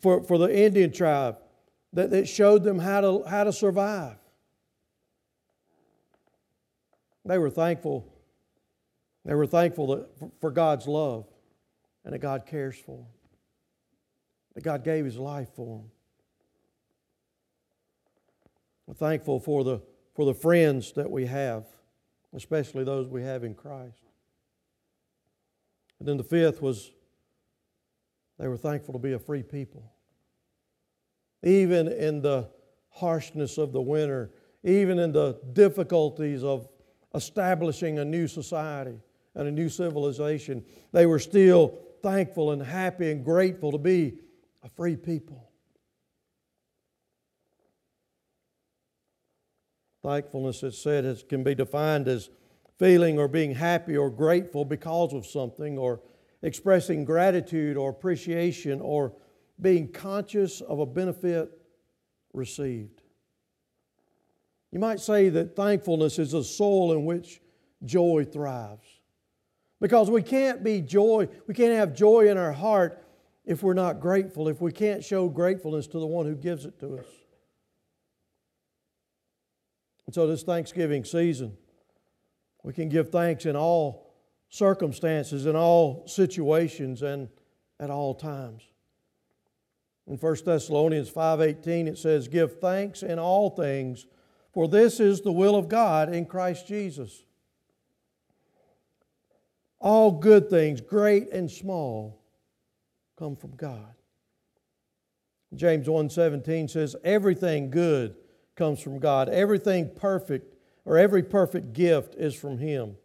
for, 0.00 0.22
for 0.22 0.38
the 0.38 0.54
Indian 0.54 0.92
tribe 0.92 1.38
that, 1.92 2.10
that 2.10 2.28
showed 2.28 2.62
them 2.64 2.78
how 2.78 3.00
to, 3.00 3.24
how 3.24 3.44
to 3.44 3.52
survive. 3.52 4.16
They 7.24 7.38
were 7.38 7.50
thankful. 7.50 8.12
They 9.24 9.34
were 9.34 9.46
thankful 9.46 9.86
that, 9.88 10.08
for 10.40 10.50
God's 10.50 10.86
love 10.86 11.26
and 12.04 12.14
that 12.14 12.20
God 12.20 12.46
cares 12.46 12.76
for 12.76 12.98
them, 12.98 13.06
that 14.54 14.62
God 14.62 14.84
gave 14.84 15.04
His 15.04 15.16
life 15.16 15.48
for 15.56 15.78
them. 15.78 15.90
We're 18.86 18.94
thankful 18.94 19.40
for 19.40 19.64
the, 19.64 19.82
for 20.14 20.24
the 20.24 20.34
friends 20.34 20.92
that 20.92 21.10
we 21.10 21.26
have, 21.26 21.64
especially 22.36 22.84
those 22.84 23.08
we 23.08 23.22
have 23.22 23.42
in 23.42 23.54
Christ. 23.54 24.02
And 25.98 26.06
then 26.06 26.18
the 26.18 26.24
fifth 26.24 26.60
was 26.60 26.92
they 28.38 28.46
were 28.46 28.58
thankful 28.58 28.92
to 28.92 28.98
be 28.98 29.14
a 29.14 29.18
free 29.18 29.42
people. 29.42 29.90
Even 31.42 31.88
in 31.88 32.20
the 32.20 32.50
harshness 32.90 33.56
of 33.56 33.72
the 33.72 33.80
winter, 33.80 34.30
even 34.62 34.98
in 34.98 35.12
the 35.12 35.38
difficulties 35.54 36.44
of 36.44 36.68
establishing 37.14 37.98
a 37.98 38.04
new 38.04 38.28
society 38.28 39.00
and 39.34 39.48
a 39.48 39.50
new 39.50 39.70
civilization, 39.70 40.62
they 40.92 41.06
were 41.06 41.18
still 41.18 41.78
thankful 42.02 42.50
and 42.50 42.62
happy 42.62 43.10
and 43.10 43.24
grateful 43.24 43.72
to 43.72 43.78
be 43.78 44.18
a 44.62 44.68
free 44.68 44.96
people. 44.96 45.45
Thankfulness, 50.06 50.62
it 50.62 50.74
said, 50.74 51.04
is, 51.04 51.24
can 51.24 51.42
be 51.42 51.56
defined 51.56 52.06
as 52.06 52.30
feeling 52.78 53.18
or 53.18 53.26
being 53.26 53.52
happy 53.52 53.96
or 53.96 54.08
grateful 54.08 54.64
because 54.64 55.12
of 55.12 55.26
something, 55.26 55.76
or 55.76 56.00
expressing 56.42 57.04
gratitude 57.04 57.76
or 57.76 57.90
appreciation, 57.90 58.80
or 58.80 59.14
being 59.60 59.90
conscious 59.90 60.60
of 60.60 60.78
a 60.78 60.86
benefit 60.86 61.50
received. 62.32 63.02
You 64.70 64.78
might 64.78 65.00
say 65.00 65.28
that 65.30 65.56
thankfulness 65.56 66.20
is 66.20 66.34
a 66.34 66.44
soil 66.44 66.92
in 66.92 67.04
which 67.04 67.40
joy 67.84 68.24
thrives. 68.30 68.86
Because 69.80 70.08
we 70.08 70.22
can't 70.22 70.62
be 70.62 70.82
joy, 70.82 71.28
we 71.48 71.54
can't 71.54 71.74
have 71.74 71.96
joy 71.96 72.28
in 72.28 72.38
our 72.38 72.52
heart 72.52 73.04
if 73.44 73.64
we're 73.64 73.74
not 73.74 73.98
grateful, 73.98 74.46
if 74.46 74.60
we 74.60 74.70
can't 74.70 75.02
show 75.02 75.28
gratefulness 75.28 75.88
to 75.88 75.98
the 75.98 76.06
one 76.06 76.26
who 76.26 76.36
gives 76.36 76.64
it 76.64 76.78
to 76.78 76.98
us. 76.98 77.06
And 80.06 80.14
so, 80.14 80.26
this 80.26 80.44
Thanksgiving 80.44 81.04
season, 81.04 81.56
we 82.62 82.72
can 82.72 82.88
give 82.88 83.10
thanks 83.10 83.44
in 83.44 83.56
all 83.56 84.14
circumstances, 84.48 85.46
in 85.46 85.56
all 85.56 86.06
situations, 86.06 87.02
and 87.02 87.28
at 87.80 87.90
all 87.90 88.14
times. 88.14 88.62
In 90.06 90.16
1 90.16 90.44
Thessalonians 90.44 91.08
5:18 91.08 91.88
it 91.88 91.98
says, 91.98 92.28
"Give 92.28 92.58
thanks 92.60 93.02
in 93.02 93.18
all 93.18 93.50
things, 93.50 94.06
for 94.52 94.68
this 94.68 95.00
is 95.00 95.20
the 95.20 95.32
will 95.32 95.56
of 95.56 95.68
God 95.68 96.14
in 96.14 96.26
Christ 96.26 96.66
Jesus." 96.66 97.24
All 99.80 100.12
good 100.12 100.48
things, 100.48 100.80
great 100.80 101.28
and 101.30 101.50
small, 101.50 102.22
come 103.16 103.36
from 103.36 103.56
God. 103.56 103.94
James 105.54 105.88
1:17 105.88 106.68
says, 106.68 106.96
"Everything 107.04 107.70
good 107.70 108.16
comes 108.56 108.80
from 108.80 108.98
God. 108.98 109.28
Everything 109.28 109.90
perfect 109.94 110.56
or 110.84 110.96
every 110.96 111.22
perfect 111.22 111.72
gift 111.72 112.14
is 112.16 112.34
from 112.34 112.58
Him. 112.58 112.96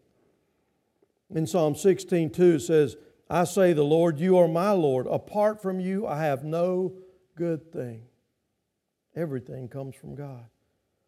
In 1.33 1.45
Psalm 1.47 1.75
16 1.75 2.29
2 2.29 2.43
it 2.55 2.59
says, 2.61 2.95
I 3.29 3.43
say, 3.45 3.73
The 3.73 3.83
Lord, 3.83 4.19
you 4.19 4.37
are 4.37 4.47
my 4.47 4.71
Lord. 4.71 5.07
Apart 5.07 5.61
from 5.61 5.79
you, 5.79 6.05
I 6.07 6.23
have 6.23 6.43
no 6.43 6.93
good 7.35 7.71
thing. 7.71 8.03
Everything 9.15 9.67
comes 9.67 9.95
from 9.95 10.15
God. 10.15 10.45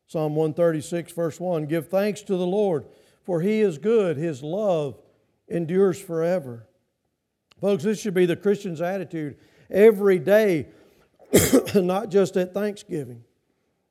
Psalm 0.08 0.36
136, 0.36 1.12
verse 1.13 1.39
1 1.39 1.65
Give 1.65 1.88
thanks 1.88 2.21
to 2.23 2.36
the 2.36 2.45
Lord, 2.45 2.86
for 3.23 3.41
He 3.41 3.62
is 3.62 3.77
good. 3.77 4.17
His 4.17 4.41
love 4.41 4.99
endures 5.47 5.99
forever. 5.99 6.67
Folks, 7.60 7.84
this 7.84 7.99
should 7.99 8.13
be 8.13 8.25
the 8.25 8.36
Christian's 8.36 8.82
attitude 8.82 9.38
every 9.69 10.19
day, 10.19 10.67
not 11.75 12.10
just 12.10 12.36
at 12.36 12.53
Thanksgiving. 12.53 13.23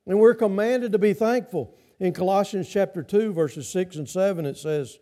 And 0.05 0.19
we're 0.19 0.33
commanded 0.33 0.91
to 0.91 0.99
be 0.99 1.13
thankful. 1.13 1.75
In 1.99 2.13
Colossians 2.13 2.67
chapter 2.67 3.03
2, 3.03 3.33
verses 3.33 3.69
6 3.69 3.95
and 3.95 4.09
7, 4.09 4.45
it 4.45 4.57
says, 4.57 4.99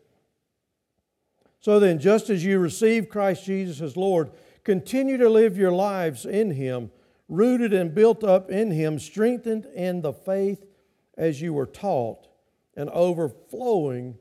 So 1.59 1.79
then, 1.79 1.99
just 1.99 2.29
as 2.29 2.45
you 2.45 2.59
receive 2.59 3.09
Christ 3.09 3.45
Jesus 3.45 3.81
as 3.81 3.97
Lord, 3.97 4.31
continue 4.63 5.17
to 5.17 5.29
live 5.29 5.57
your 5.57 5.71
lives 5.71 6.25
in 6.25 6.51
Him, 6.51 6.91
rooted 7.27 7.73
and 7.73 7.95
built 7.95 8.23
up 8.23 8.51
in 8.51 8.71
Him, 8.71 8.99
strengthened 8.99 9.65
in 9.73 10.01
the 10.01 10.13
faith 10.13 10.65
as 11.17 11.41
you 11.41 11.53
were 11.53 11.65
taught, 11.65 12.27
and 12.75 12.89
overflowing 12.91 14.17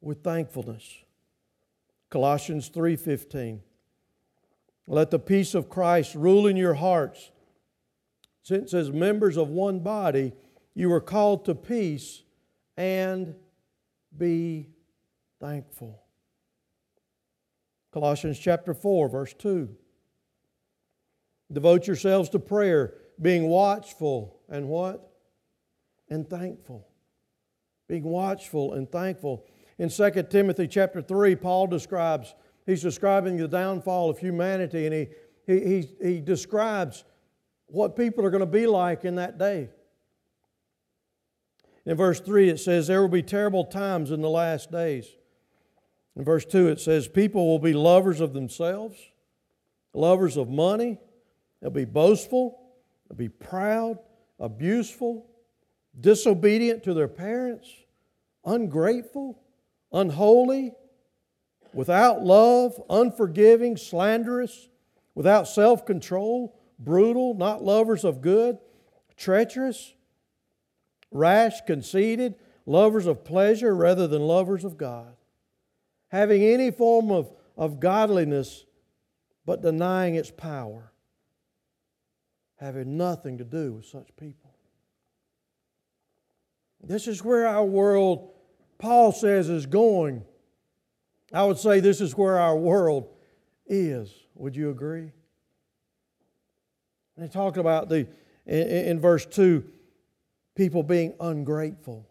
with 0.00 0.22
thankfulness. 0.22 1.04
Colossians 2.10 2.70
3:15 2.70 3.60
Let 4.86 5.10
the 5.10 5.18
peace 5.18 5.54
of 5.54 5.68
Christ 5.68 6.14
rule 6.14 6.46
in 6.46 6.56
your 6.56 6.74
hearts 6.74 7.30
since, 8.48 8.72
as 8.72 8.90
members 8.90 9.36
of 9.36 9.50
one 9.50 9.80
body, 9.80 10.32
you 10.74 10.88
were 10.88 11.02
called 11.02 11.44
to 11.44 11.54
peace 11.54 12.22
and 12.78 13.34
be 14.16 14.70
thankful. 15.38 16.02
Colossians 17.92 18.38
chapter 18.38 18.72
4, 18.72 19.10
verse 19.10 19.34
2. 19.34 19.68
Devote 21.52 21.86
yourselves 21.86 22.30
to 22.30 22.38
prayer, 22.38 22.94
being 23.20 23.48
watchful 23.48 24.40
and 24.48 24.66
what? 24.66 25.12
And 26.08 26.26
thankful. 26.26 26.88
Being 27.86 28.04
watchful 28.04 28.72
and 28.72 28.90
thankful. 28.90 29.44
In 29.76 29.90
2 29.90 30.22
Timothy 30.30 30.68
chapter 30.68 31.02
3, 31.02 31.36
Paul 31.36 31.66
describes, 31.66 32.34
he's 32.64 32.80
describing 32.80 33.36
the 33.36 33.46
downfall 33.46 34.08
of 34.08 34.18
humanity, 34.18 34.86
and 34.86 34.94
he, 34.94 35.08
he, 35.46 35.60
he, 35.66 35.88
he 36.02 36.20
describes 36.22 37.04
what 37.68 37.96
people 37.96 38.24
are 38.24 38.30
going 38.30 38.40
to 38.40 38.46
be 38.46 38.66
like 38.66 39.04
in 39.04 39.16
that 39.16 39.38
day. 39.38 39.68
In 41.84 41.96
verse 41.96 42.20
3, 42.20 42.50
it 42.50 42.60
says, 42.60 42.86
There 42.86 43.00
will 43.00 43.08
be 43.08 43.22
terrible 43.22 43.64
times 43.64 44.10
in 44.10 44.20
the 44.20 44.28
last 44.28 44.70
days. 44.70 45.06
In 46.16 46.24
verse 46.24 46.44
2, 46.44 46.68
it 46.68 46.80
says, 46.80 47.08
People 47.08 47.46
will 47.46 47.58
be 47.58 47.72
lovers 47.72 48.20
of 48.20 48.32
themselves, 48.32 48.98
lovers 49.94 50.36
of 50.36 50.48
money, 50.48 50.98
they'll 51.60 51.70
be 51.70 51.84
boastful, 51.84 52.60
they'll 53.08 53.16
be 53.16 53.28
proud, 53.28 53.98
abuseful, 54.38 55.30
disobedient 55.98 56.82
to 56.84 56.94
their 56.94 57.08
parents, 57.08 57.70
ungrateful, 58.44 59.40
unholy, 59.92 60.72
without 61.72 62.24
love, 62.24 62.80
unforgiving, 62.90 63.76
slanderous, 63.76 64.68
without 65.14 65.46
self 65.48 65.86
control 65.86 66.57
brutal, 66.78 67.34
not 67.34 67.62
lovers 67.62 68.04
of 68.04 68.20
good, 68.20 68.58
treacherous, 69.16 69.94
rash, 71.10 71.60
conceited, 71.66 72.34
lovers 72.66 73.06
of 73.06 73.24
pleasure 73.24 73.74
rather 73.74 74.06
than 74.06 74.22
lovers 74.22 74.64
of 74.64 74.76
God, 74.76 75.16
having 76.08 76.42
any 76.42 76.70
form 76.70 77.10
of, 77.10 77.32
of 77.56 77.80
godliness 77.80 78.64
but 79.44 79.62
denying 79.62 80.14
its 80.14 80.30
power, 80.30 80.92
having 82.56 82.96
nothing 82.96 83.38
to 83.38 83.44
do 83.44 83.74
with 83.74 83.86
such 83.86 84.08
people. 84.16 84.54
This 86.82 87.08
is 87.08 87.24
where 87.24 87.46
our 87.46 87.64
world, 87.64 88.30
Paul 88.78 89.10
says, 89.10 89.48
is 89.48 89.66
going. 89.66 90.22
I 91.32 91.44
would 91.44 91.58
say 91.58 91.80
this 91.80 92.00
is 92.00 92.16
where 92.16 92.38
our 92.38 92.56
world 92.56 93.14
is. 93.66 94.14
Would 94.34 94.54
you 94.54 94.70
agree? 94.70 95.12
And 97.18 97.26
he 97.26 97.32
talked 97.32 97.56
about 97.56 97.88
the 97.88 98.06
in, 98.46 99.00
verse 99.00 99.26
2 99.26 99.64
people 100.54 100.84
being 100.84 101.14
ungrateful. 101.18 102.08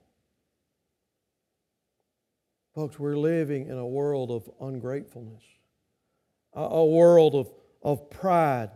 Folks, 2.76 3.00
we're 3.00 3.16
living 3.16 3.68
in 3.68 3.78
a 3.78 3.88
world 3.88 4.32
of 4.32 4.50
ungratefulness, 4.60 5.44
a, 6.54 6.60
a 6.60 6.86
world 6.86 7.36
of, 7.36 7.50
of 7.82 8.10
pride, 8.10 8.70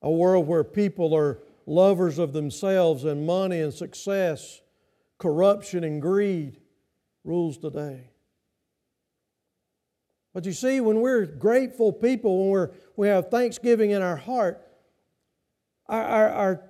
a 0.00 0.10
world 0.10 0.46
where 0.46 0.64
people 0.64 1.14
are 1.14 1.40
lovers 1.66 2.18
of 2.18 2.32
themselves 2.32 3.04
and 3.04 3.26
money 3.26 3.60
and 3.60 3.74
success, 3.74 4.62
corruption 5.18 5.84
and 5.84 6.00
greed 6.00 6.56
rules 7.24 7.58
today. 7.58 8.09
But 10.32 10.46
you 10.46 10.52
see, 10.52 10.80
when 10.80 11.00
we're 11.00 11.26
grateful 11.26 11.92
people, 11.92 12.40
when 12.40 12.50
we're, 12.50 12.70
we 12.96 13.08
have 13.08 13.30
thanksgiving 13.30 13.90
in 13.90 14.02
our 14.02 14.16
heart, 14.16 14.64
our, 15.86 16.04
our, 16.04 16.28
our, 16.30 16.64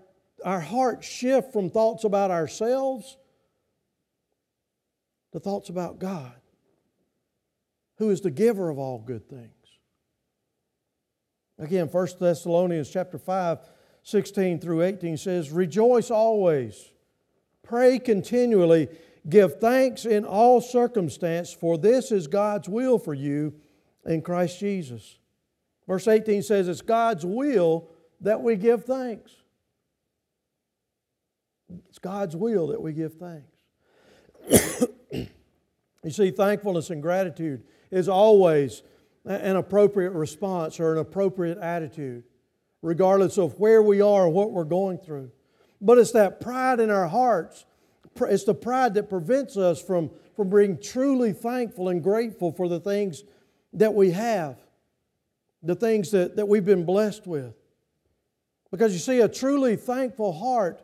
our 0.44 0.60
hearts 0.60 1.06
shift 1.06 1.52
from 1.52 1.68
thoughts 1.68 2.04
about 2.04 2.30
ourselves 2.30 3.18
to 5.32 5.40
thoughts 5.40 5.68
about 5.68 5.98
God, 5.98 6.32
who 7.98 8.10
is 8.10 8.22
the 8.22 8.30
giver 8.30 8.70
of 8.70 8.78
all 8.78 8.98
good 8.98 9.28
things. 9.28 9.50
Again, 11.58 11.88
1 11.88 12.08
Thessalonians 12.18 12.88
chapter 12.88 13.18
5, 13.18 13.58
16 14.02 14.60
through 14.60 14.82
18 14.82 15.18
says, 15.18 15.50
Rejoice 15.50 16.10
always, 16.10 16.90
pray 17.62 17.98
continually 17.98 18.88
Give 19.28 19.60
thanks 19.60 20.06
in 20.06 20.24
all 20.24 20.60
circumstance, 20.60 21.52
for 21.52 21.76
this 21.76 22.10
is 22.10 22.26
God's 22.26 22.68
will 22.68 22.98
for 22.98 23.14
you 23.14 23.54
in 24.06 24.22
Christ 24.22 24.58
Jesus. 24.58 25.18
Verse 25.86 26.08
18 26.08 26.42
says 26.42 26.68
it's 26.68 26.80
God's 26.80 27.26
will 27.26 27.88
that 28.20 28.40
we 28.40 28.56
give 28.56 28.84
thanks. 28.84 29.32
It's 31.88 31.98
God's 31.98 32.36
will 32.36 32.68
that 32.68 32.80
we 32.80 32.92
give 32.92 33.14
thanks. 33.14 33.50
you 36.04 36.10
see, 36.10 36.30
thankfulness 36.30 36.90
and 36.90 37.02
gratitude 37.02 37.62
is 37.90 38.08
always 38.08 38.82
an 39.24 39.56
appropriate 39.56 40.12
response 40.12 40.80
or 40.80 40.92
an 40.92 40.98
appropriate 40.98 41.58
attitude, 41.58 42.24
regardless 42.82 43.38
of 43.38 43.58
where 43.60 43.82
we 43.82 44.00
are 44.00 44.24
or 44.24 44.28
what 44.28 44.52
we're 44.52 44.64
going 44.64 44.98
through. 44.98 45.30
But 45.80 45.98
it's 45.98 46.12
that 46.12 46.40
pride 46.40 46.80
in 46.80 46.90
our 46.90 47.08
hearts, 47.08 47.64
it's 48.16 48.44
the 48.44 48.54
pride 48.54 48.94
that 48.94 49.08
prevents 49.08 49.56
us 49.56 49.80
from, 49.80 50.10
from 50.36 50.50
being 50.50 50.78
truly 50.78 51.32
thankful 51.32 51.88
and 51.88 52.02
grateful 52.02 52.52
for 52.52 52.68
the 52.68 52.80
things 52.80 53.24
that 53.72 53.94
we 53.94 54.10
have, 54.10 54.58
the 55.62 55.74
things 55.74 56.10
that, 56.10 56.36
that 56.36 56.46
we've 56.46 56.64
been 56.64 56.84
blessed 56.84 57.26
with. 57.26 57.54
Because 58.70 58.92
you 58.92 58.98
see, 58.98 59.20
a 59.20 59.28
truly 59.28 59.76
thankful 59.76 60.32
heart 60.32 60.82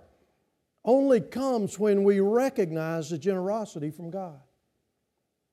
only 0.84 1.20
comes 1.20 1.78
when 1.78 2.04
we 2.04 2.20
recognize 2.20 3.10
the 3.10 3.18
generosity 3.18 3.90
from 3.90 4.10
God. 4.10 4.40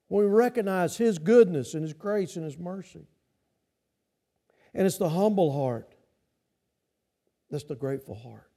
When 0.08 0.24
we 0.24 0.30
recognize 0.30 0.96
His 0.96 1.18
goodness 1.18 1.74
and 1.74 1.82
His 1.82 1.92
grace 1.92 2.36
and 2.36 2.44
His 2.44 2.58
mercy. 2.58 3.06
And 4.74 4.86
it's 4.86 4.98
the 4.98 5.08
humble 5.08 5.52
heart 5.52 5.94
that's 7.50 7.64
the 7.64 7.76
grateful 7.76 8.14
heart. 8.14 8.53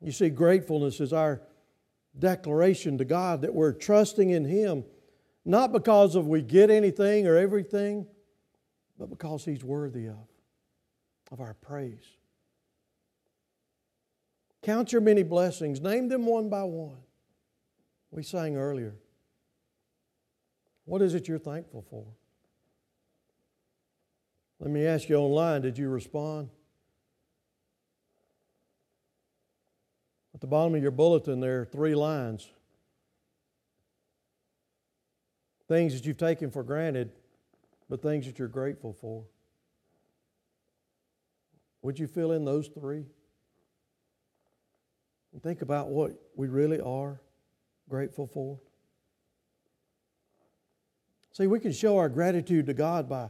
You 0.00 0.12
see, 0.12 0.30
gratefulness 0.30 1.00
is 1.00 1.12
our 1.12 1.42
declaration 2.18 2.98
to 2.98 3.04
God 3.04 3.42
that 3.42 3.54
we're 3.54 3.72
trusting 3.72 4.30
in 4.30 4.44
Him, 4.44 4.84
not 5.44 5.72
because 5.72 6.14
of 6.14 6.26
we 6.26 6.42
get 6.42 6.70
anything 6.70 7.26
or 7.26 7.36
everything, 7.36 8.06
but 8.98 9.10
because 9.10 9.44
He's 9.44 9.62
worthy 9.62 10.06
of, 10.06 10.26
of 11.30 11.40
our 11.40 11.54
praise. 11.54 12.04
Count 14.62 14.92
your 14.92 15.00
many 15.00 15.22
blessings, 15.22 15.80
name 15.80 16.08
them 16.08 16.26
one 16.26 16.48
by 16.48 16.64
one. 16.64 16.98
We 18.10 18.22
sang 18.22 18.56
earlier. 18.56 18.96
What 20.84 21.02
is 21.02 21.14
it 21.14 21.28
you're 21.28 21.38
thankful 21.38 21.84
for? 21.88 22.04
Let 24.58 24.70
me 24.70 24.84
ask 24.84 25.08
you 25.08 25.16
online 25.16 25.62
did 25.62 25.78
you 25.78 25.88
respond? 25.88 26.50
At 30.40 30.44
the 30.44 30.46
bottom 30.46 30.74
of 30.74 30.80
your 30.80 30.90
bulletin, 30.90 31.38
there 31.38 31.60
are 31.60 31.64
three 31.66 31.94
lines. 31.94 32.48
Things 35.68 35.92
that 35.92 36.06
you've 36.06 36.16
taken 36.16 36.50
for 36.50 36.62
granted, 36.62 37.12
but 37.90 38.00
things 38.00 38.24
that 38.24 38.38
you're 38.38 38.48
grateful 38.48 38.94
for. 38.94 39.24
Would 41.82 41.98
you 41.98 42.06
fill 42.06 42.32
in 42.32 42.46
those 42.46 42.68
three? 42.68 43.04
And 45.34 45.42
think 45.42 45.60
about 45.60 45.88
what 45.88 46.12
we 46.34 46.48
really 46.48 46.80
are 46.80 47.20
grateful 47.90 48.26
for. 48.26 48.58
See, 51.32 51.48
we 51.48 51.60
can 51.60 51.72
show 51.72 51.98
our 51.98 52.08
gratitude 52.08 52.64
to 52.64 52.72
God 52.72 53.10
by, 53.10 53.28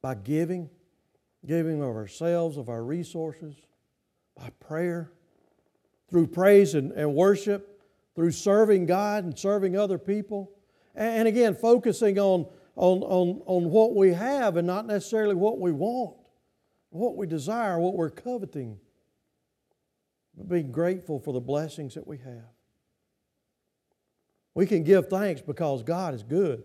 by 0.00 0.14
giving, 0.14 0.70
giving 1.44 1.82
of 1.82 1.88
ourselves, 1.88 2.56
of 2.56 2.68
our 2.68 2.84
resources, 2.84 3.56
by 4.36 4.50
prayer, 4.60 5.10
through 6.12 6.28
praise 6.28 6.74
and, 6.76 6.92
and 6.92 7.14
worship, 7.14 7.82
through 8.14 8.30
serving 8.30 8.86
God 8.86 9.24
and 9.24 9.36
serving 9.36 9.76
other 9.76 9.98
people. 9.98 10.52
And, 10.94 11.20
and 11.20 11.28
again, 11.28 11.56
focusing 11.56 12.20
on, 12.20 12.46
on, 12.76 13.02
on, 13.02 13.42
on 13.46 13.70
what 13.70 13.96
we 13.96 14.12
have 14.12 14.56
and 14.56 14.66
not 14.66 14.86
necessarily 14.86 15.34
what 15.34 15.58
we 15.58 15.72
want, 15.72 16.14
what 16.90 17.16
we 17.16 17.26
desire, 17.26 17.80
what 17.80 17.94
we're 17.94 18.10
coveting 18.10 18.78
but 20.36 20.48
being 20.48 20.72
grateful 20.72 21.18
for 21.18 21.32
the 21.32 21.40
blessings 21.40 21.94
that 21.94 22.06
we 22.06 22.18
have. 22.18 22.48
We 24.54 24.66
can 24.66 24.82
give 24.84 25.08
thanks 25.08 25.40
because 25.40 25.82
God 25.82 26.14
is 26.14 26.22
good. 26.22 26.64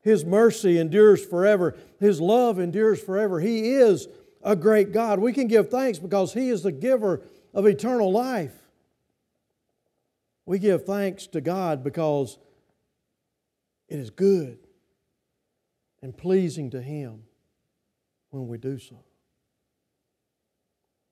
His 0.00 0.24
mercy 0.24 0.78
endures 0.78 1.24
forever. 1.24 1.76
His 2.00 2.20
love 2.20 2.58
endures 2.58 3.02
forever. 3.02 3.40
He 3.40 3.74
is 3.74 4.08
a 4.42 4.56
great 4.56 4.92
God. 4.92 5.20
We 5.20 5.32
can 5.32 5.46
give 5.46 5.70
thanks 5.70 5.98
because 5.98 6.32
He 6.32 6.48
is 6.48 6.62
the 6.62 6.72
giver 6.72 7.22
of 7.54 7.66
eternal 7.66 8.10
life. 8.10 8.61
We 10.44 10.58
give 10.58 10.84
thanks 10.84 11.26
to 11.28 11.40
God 11.40 11.84
because 11.84 12.38
it 13.88 13.98
is 13.98 14.10
good 14.10 14.58
and 16.02 16.16
pleasing 16.16 16.70
to 16.70 16.82
Him 16.82 17.22
when 18.30 18.48
we 18.48 18.58
do 18.58 18.78
so. 18.78 18.96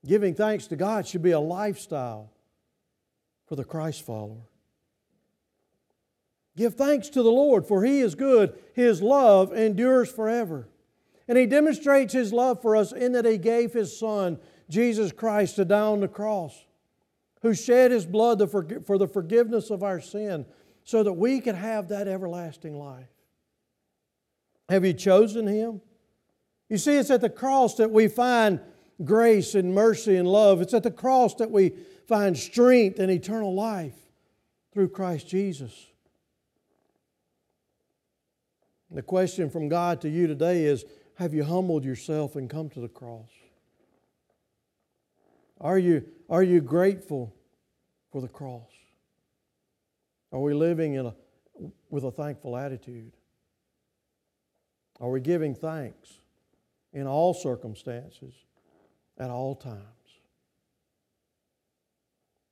Giving 0.06 0.34
thanks 0.34 0.66
to 0.68 0.76
God 0.76 1.06
should 1.06 1.22
be 1.22 1.30
a 1.32 1.40
lifestyle 1.40 2.32
for 3.46 3.54
the 3.56 3.64
Christ 3.64 4.04
follower. 4.04 4.48
Give 6.56 6.74
thanks 6.74 7.08
to 7.10 7.22
the 7.22 7.30
Lord, 7.30 7.66
for 7.66 7.84
He 7.84 8.00
is 8.00 8.14
good. 8.14 8.58
His 8.74 9.02
love 9.02 9.52
endures 9.52 10.10
forever. 10.10 10.68
And 11.28 11.38
He 11.38 11.46
demonstrates 11.46 12.12
His 12.12 12.32
love 12.32 12.60
for 12.60 12.74
us 12.74 12.92
in 12.92 13.12
that 13.12 13.24
He 13.24 13.38
gave 13.38 13.72
His 13.72 13.96
Son, 13.96 14.38
Jesus 14.68 15.12
Christ, 15.12 15.56
to 15.56 15.64
die 15.64 15.80
on 15.80 16.00
the 16.00 16.08
cross, 16.08 16.64
who 17.42 17.54
shed 17.54 17.90
His 17.90 18.06
blood 18.06 18.50
for 18.50 18.98
the 18.98 19.08
forgiveness 19.08 19.70
of 19.70 19.82
our 19.82 20.00
sin 20.00 20.46
so 20.84 21.02
that 21.02 21.12
we 21.12 21.40
could 21.40 21.54
have 21.54 21.88
that 21.88 22.08
everlasting 22.08 22.78
life. 22.78 23.08
Have 24.68 24.84
you 24.84 24.92
chosen 24.92 25.46
Him? 25.46 25.80
You 26.68 26.78
see, 26.78 26.96
it's 26.96 27.10
at 27.10 27.20
the 27.20 27.30
cross 27.30 27.74
that 27.76 27.90
we 27.90 28.08
find 28.08 28.60
grace 29.04 29.54
and 29.54 29.74
mercy 29.74 30.16
and 30.16 30.28
love. 30.28 30.60
It's 30.60 30.74
at 30.74 30.82
the 30.82 30.90
cross 30.90 31.34
that 31.36 31.50
we 31.50 31.72
find 32.06 32.36
strength 32.36 32.98
and 32.98 33.10
eternal 33.10 33.54
life 33.54 33.96
through 34.72 34.88
Christ 34.90 35.28
Jesus. 35.28 35.86
The 38.90 39.02
question 39.02 39.50
from 39.50 39.68
God 39.68 40.00
to 40.00 40.08
you 40.08 40.26
today 40.26 40.64
is 40.64 40.84
Have 41.14 41.34
you 41.34 41.44
humbled 41.44 41.84
yourself 41.84 42.36
and 42.36 42.50
come 42.50 42.68
to 42.70 42.80
the 42.80 42.88
cross? 42.88 43.28
Are 45.60 45.78
you, 45.78 46.04
are 46.28 46.42
you 46.42 46.60
grateful 46.60 47.34
for 48.10 48.20
the 48.20 48.28
cross? 48.28 48.70
Are 50.32 50.40
we 50.40 50.54
living 50.54 50.94
in 50.94 51.06
a, 51.06 51.14
with 51.90 52.04
a 52.04 52.10
thankful 52.10 52.56
attitude? 52.56 53.12
Are 55.00 55.10
we 55.10 55.20
giving 55.20 55.54
thanks 55.54 56.20
in 56.92 57.06
all 57.06 57.34
circumstances? 57.34 58.34
at 59.20 59.30
all 59.30 59.54
times. 59.54 59.84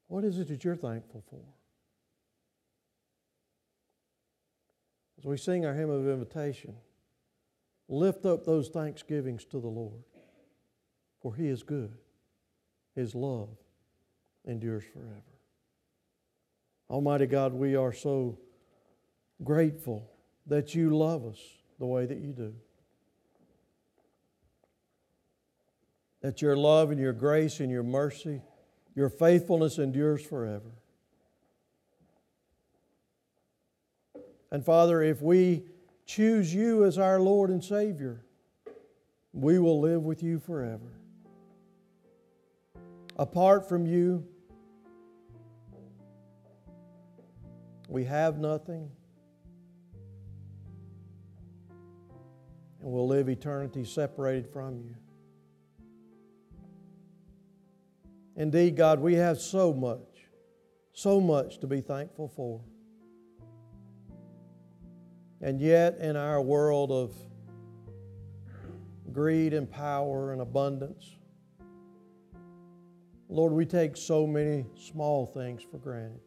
What 0.06 0.22
is 0.22 0.38
it 0.38 0.48
that 0.48 0.62
you're 0.62 0.76
thankful 0.76 1.24
for? 1.28 1.42
As 5.18 5.24
we 5.24 5.36
sing 5.36 5.66
our 5.66 5.74
hymn 5.74 5.90
of 5.90 6.06
invitation, 6.06 6.74
lift 7.88 8.24
up 8.26 8.44
those 8.44 8.68
thanksgivings 8.68 9.44
to 9.46 9.59
the 9.61 9.66
Lord, 9.66 10.04
for 11.20 11.34
He 11.34 11.48
is 11.48 11.62
good. 11.62 11.96
His 12.99 13.14
love 13.14 13.51
endures 14.44 14.82
forever. 14.92 15.22
Almighty 16.90 17.26
God, 17.26 17.53
we 17.53 17.76
are 17.76 17.92
so 17.92 18.40
grateful 19.44 20.11
that 20.49 20.74
you 20.74 20.96
love 20.96 21.24
us 21.24 21.38
the 21.78 21.86
way 21.86 22.07
that 22.07 22.18
you 22.18 22.32
do. 22.32 22.55
that 26.20 26.42
your 26.42 26.57
love 26.57 26.90
and 26.90 26.99
your 26.99 27.12
grace 27.12 27.61
and 27.61 27.70
your 27.70 27.84
mercy, 27.84 28.42
your 28.96 29.09
faithfulness 29.09 29.78
endures 29.78 30.20
forever. 30.20 30.72
And 34.51 34.64
Father, 34.64 35.01
if 35.01 35.22
we 35.22 35.62
choose 36.05 36.53
you 36.53 36.84
as 36.84 36.99
our 36.99 37.20
Lord 37.20 37.51
and 37.51 37.62
Savior, 37.62 38.24
we 39.32 39.61
will 39.61 39.80
live 39.80 40.03
with 40.03 40.20
you 40.20 40.40
forever. 40.40 40.97
Apart 43.18 43.68
from 43.68 43.84
you, 43.84 44.24
we 47.88 48.04
have 48.04 48.38
nothing, 48.38 48.88
and 52.80 52.92
we'll 52.92 53.08
live 53.08 53.28
eternity 53.28 53.84
separated 53.84 54.46
from 54.52 54.78
you. 54.78 54.94
Indeed, 58.36 58.76
God, 58.76 59.00
we 59.00 59.14
have 59.14 59.40
so 59.40 59.74
much, 59.74 60.28
so 60.92 61.20
much 61.20 61.58
to 61.58 61.66
be 61.66 61.80
thankful 61.80 62.28
for. 62.28 62.60
And 65.40 65.60
yet, 65.60 65.98
in 65.98 66.14
our 66.14 66.40
world 66.40 66.92
of 66.92 67.16
greed 69.10 69.54
and 69.54 69.68
power 69.68 70.32
and 70.32 70.40
abundance, 70.40 71.17
Lord, 73.29 73.53
we 73.53 73.66
take 73.66 73.97
so 73.97 74.26
many 74.26 74.64
small 74.74 75.26
things 75.26 75.62
for 75.62 75.79
granted. 75.79 76.20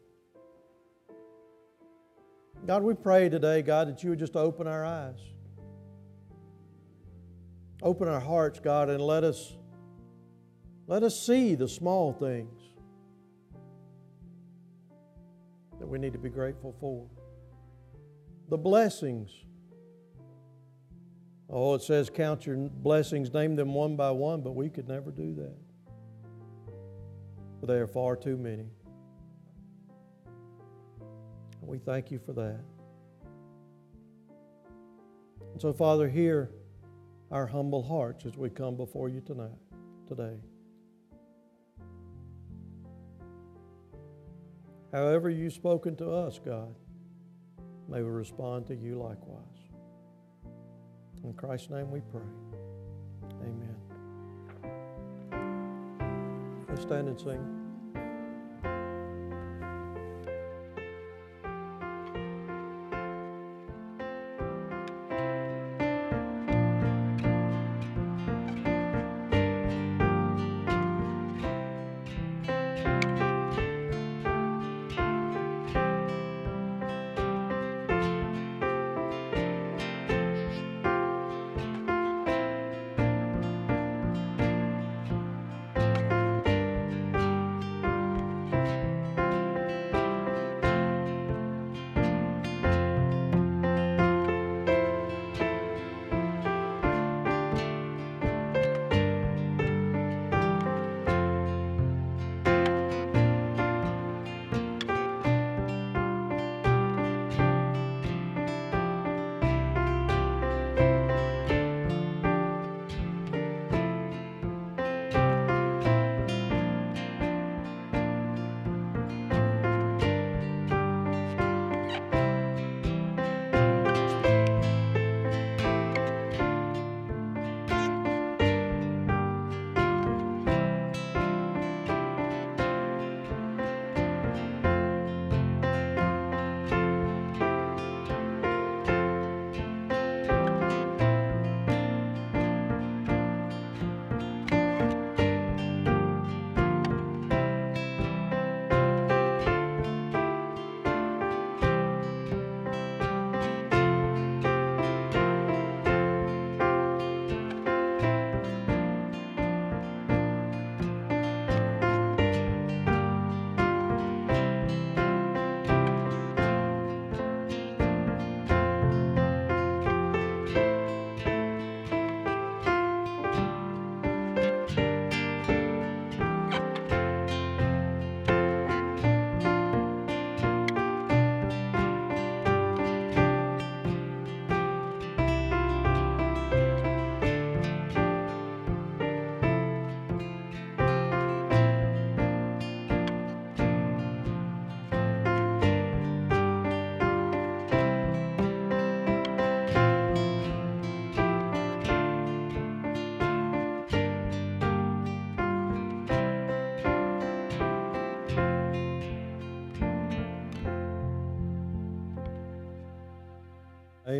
God, 2.66 2.82
we 2.82 2.94
pray 2.94 3.28
today, 3.28 3.62
God, 3.62 3.88
that 3.88 4.04
you 4.04 4.10
would 4.10 4.20
just 4.20 4.36
open 4.36 4.66
our 4.68 4.84
eyes. 4.84 5.18
Open 7.82 8.06
our 8.06 8.20
hearts, 8.20 8.60
God, 8.60 8.88
and 8.88 9.02
let 9.02 9.24
us 9.24 9.56
Let 10.86 11.02
us 11.02 11.18
see 11.18 11.54
the 11.54 11.68
small 11.68 12.12
things 12.12 12.60
that 15.78 15.86
we 15.86 15.98
need 15.98 16.12
to 16.12 16.18
be 16.18 16.28
grateful 16.28 16.74
for. 16.80 17.08
The 18.48 18.58
blessings. 18.58 19.30
Oh, 21.48 21.74
it 21.74 21.82
says 21.82 22.10
count 22.10 22.46
your 22.46 22.56
blessings, 22.56 23.32
name 23.32 23.56
them 23.56 23.74
one 23.74 23.96
by 23.96 24.10
one, 24.10 24.42
but 24.42 24.52
we 24.52 24.68
could 24.68 24.88
never 24.88 25.10
do 25.10 25.34
that. 25.34 25.56
But 27.62 27.68
they 27.68 27.78
are 27.78 27.86
far 27.86 28.16
too 28.16 28.36
many. 28.36 28.66
And 31.60 31.68
We 31.68 31.78
thank 31.78 32.10
you 32.10 32.18
for 32.18 32.32
that. 32.32 32.58
And 35.52 35.60
so, 35.60 35.72
Father, 35.72 36.08
hear 36.08 36.50
our 37.30 37.46
humble 37.46 37.84
hearts 37.84 38.26
as 38.26 38.36
we 38.36 38.50
come 38.50 38.76
before 38.76 39.08
you 39.08 39.20
tonight, 39.20 39.60
today. 40.08 40.34
However, 44.92 45.30
you've 45.30 45.52
spoken 45.52 45.94
to 45.96 46.10
us, 46.10 46.40
God, 46.44 46.74
may 47.88 48.02
we 48.02 48.10
respond 48.10 48.66
to 48.66 48.74
you 48.74 48.96
likewise. 48.96 49.38
In 51.22 51.32
Christ's 51.32 51.70
name 51.70 51.92
we 51.92 52.00
pray. 52.00 52.22
Amen. 53.40 53.71
Stand 56.80 57.08
and 57.08 57.20
sing. 57.20 57.61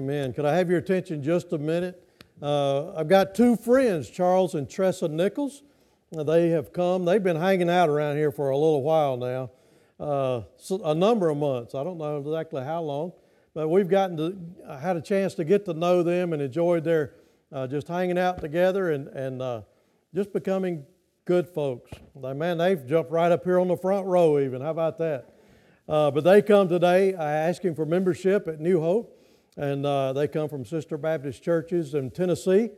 Amen. 0.03 0.32
Could 0.32 0.46
I 0.46 0.57
have 0.57 0.68
your 0.68 0.80
attention 0.80 1.22
just 1.22 1.53
a 1.53 1.59
minute? 1.59 2.05
Uh, 2.42 2.92
I've 2.94 3.07
got 3.07 3.36
two 3.36 3.55
friends, 3.55 4.11
Charles 4.11 4.57
and 4.57 4.68
Tressa 4.68 5.07
Nichols. 5.07 5.62
They 6.11 6.48
have 6.48 6.72
come. 6.72 7.05
They've 7.05 7.22
been 7.22 7.36
hanging 7.36 7.70
out 7.70 7.88
around 7.88 8.16
here 8.16 8.32
for 8.32 8.50
a 8.50 8.57
little 8.57 8.82
while 8.82 9.16
now, 9.16 9.50
uh, 10.00 10.42
a 10.84 10.92
number 10.92 11.28
of 11.28 11.36
months. 11.36 11.76
I 11.76 11.84
don't 11.84 11.98
know 11.98 12.18
exactly 12.18 12.64
how 12.64 12.82
long, 12.82 13.12
but 13.55 13.68
we've 13.68 13.88
gotten 13.88 14.16
to 14.16 14.76
had 14.80 14.96
a 14.96 15.00
chance 15.00 15.34
to 15.34 15.44
get 15.44 15.64
to 15.66 15.72
know 15.72 16.03
them 16.03 16.32
and 16.32 16.42
enjoyed 16.42 16.82
their 16.82 17.14
uh, 17.53 17.68
just 17.68 17.86
hanging 17.86 18.18
out 18.18 18.40
together 18.40 18.90
and 18.90 19.07
and 19.07 19.40
uh, 19.40 19.61
just 20.12 20.32
becoming 20.32 20.84
good 21.26 21.46
folks. 21.46 21.92
They, 22.20 22.32
man, 22.32 22.59
they've 22.59 22.84
jumped 22.88 23.12
right 23.12 23.30
up 23.30 23.44
here 23.44 23.61
on 23.61 23.68
the 23.68 23.76
front 23.76 24.09
row. 24.09 24.40
Even 24.40 24.62
how 24.62 24.70
about 24.70 24.98
that? 24.98 25.32
Uh, 25.88 26.11
but 26.11 26.24
they 26.24 26.42
come 26.42 26.68
today 26.68 27.14
asking 27.14 27.76
for 27.76 27.86
membership 27.86 28.48
at 28.48 28.59
New 28.59 28.80
Hope 28.80 29.20
and 29.57 29.84
uh, 29.84 30.12
they 30.12 30.28
come 30.28 30.48
from 30.48 30.64
Sister 30.64 30.96
Baptist 30.96 31.42
churches 31.42 31.94
in 31.94 32.11
Tennessee 32.11 32.70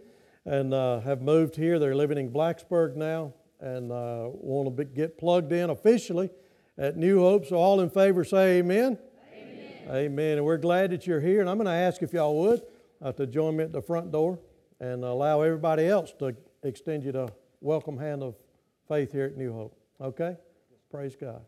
and 0.44 0.74
uh, 0.74 1.00
have 1.00 1.22
moved 1.22 1.56
here. 1.56 1.78
They're 1.78 1.94
living 1.94 2.18
in 2.18 2.30
Blacksburg 2.30 2.96
now 2.96 3.32
and 3.60 3.90
uh, 3.92 4.28
want 4.30 4.76
to 4.76 4.84
be, 4.84 4.92
get 4.92 5.18
plugged 5.18 5.52
in 5.52 5.70
officially 5.70 6.30
at 6.76 6.96
New 6.96 7.20
Hope. 7.20 7.46
So, 7.46 7.56
all 7.56 7.80
in 7.80 7.90
favor 7.90 8.24
say 8.24 8.58
amen. 8.58 8.98
Amen. 9.32 9.76
amen. 9.90 10.38
And 10.38 10.44
we're 10.44 10.58
glad 10.58 10.90
that 10.90 11.06
you're 11.06 11.20
here. 11.20 11.40
And 11.40 11.48
I'm 11.48 11.56
going 11.56 11.66
to 11.66 11.72
ask 11.72 12.02
if 12.02 12.12
y'all 12.12 12.38
would 12.42 12.62
uh, 13.00 13.12
to 13.12 13.26
join 13.26 13.56
me 13.56 13.64
at 13.64 13.72
the 13.72 13.82
front 13.82 14.10
door 14.10 14.38
and 14.80 15.04
allow 15.04 15.42
everybody 15.42 15.86
else 15.86 16.12
to 16.18 16.36
extend 16.62 17.04
you 17.04 17.12
the 17.12 17.28
welcome 17.60 17.96
hand 17.96 18.22
of 18.22 18.34
faith 18.88 19.12
here 19.12 19.26
at 19.26 19.36
New 19.36 19.52
Hope. 19.52 19.78
Okay? 20.00 20.36
Praise 20.90 21.16
God. 21.16 21.42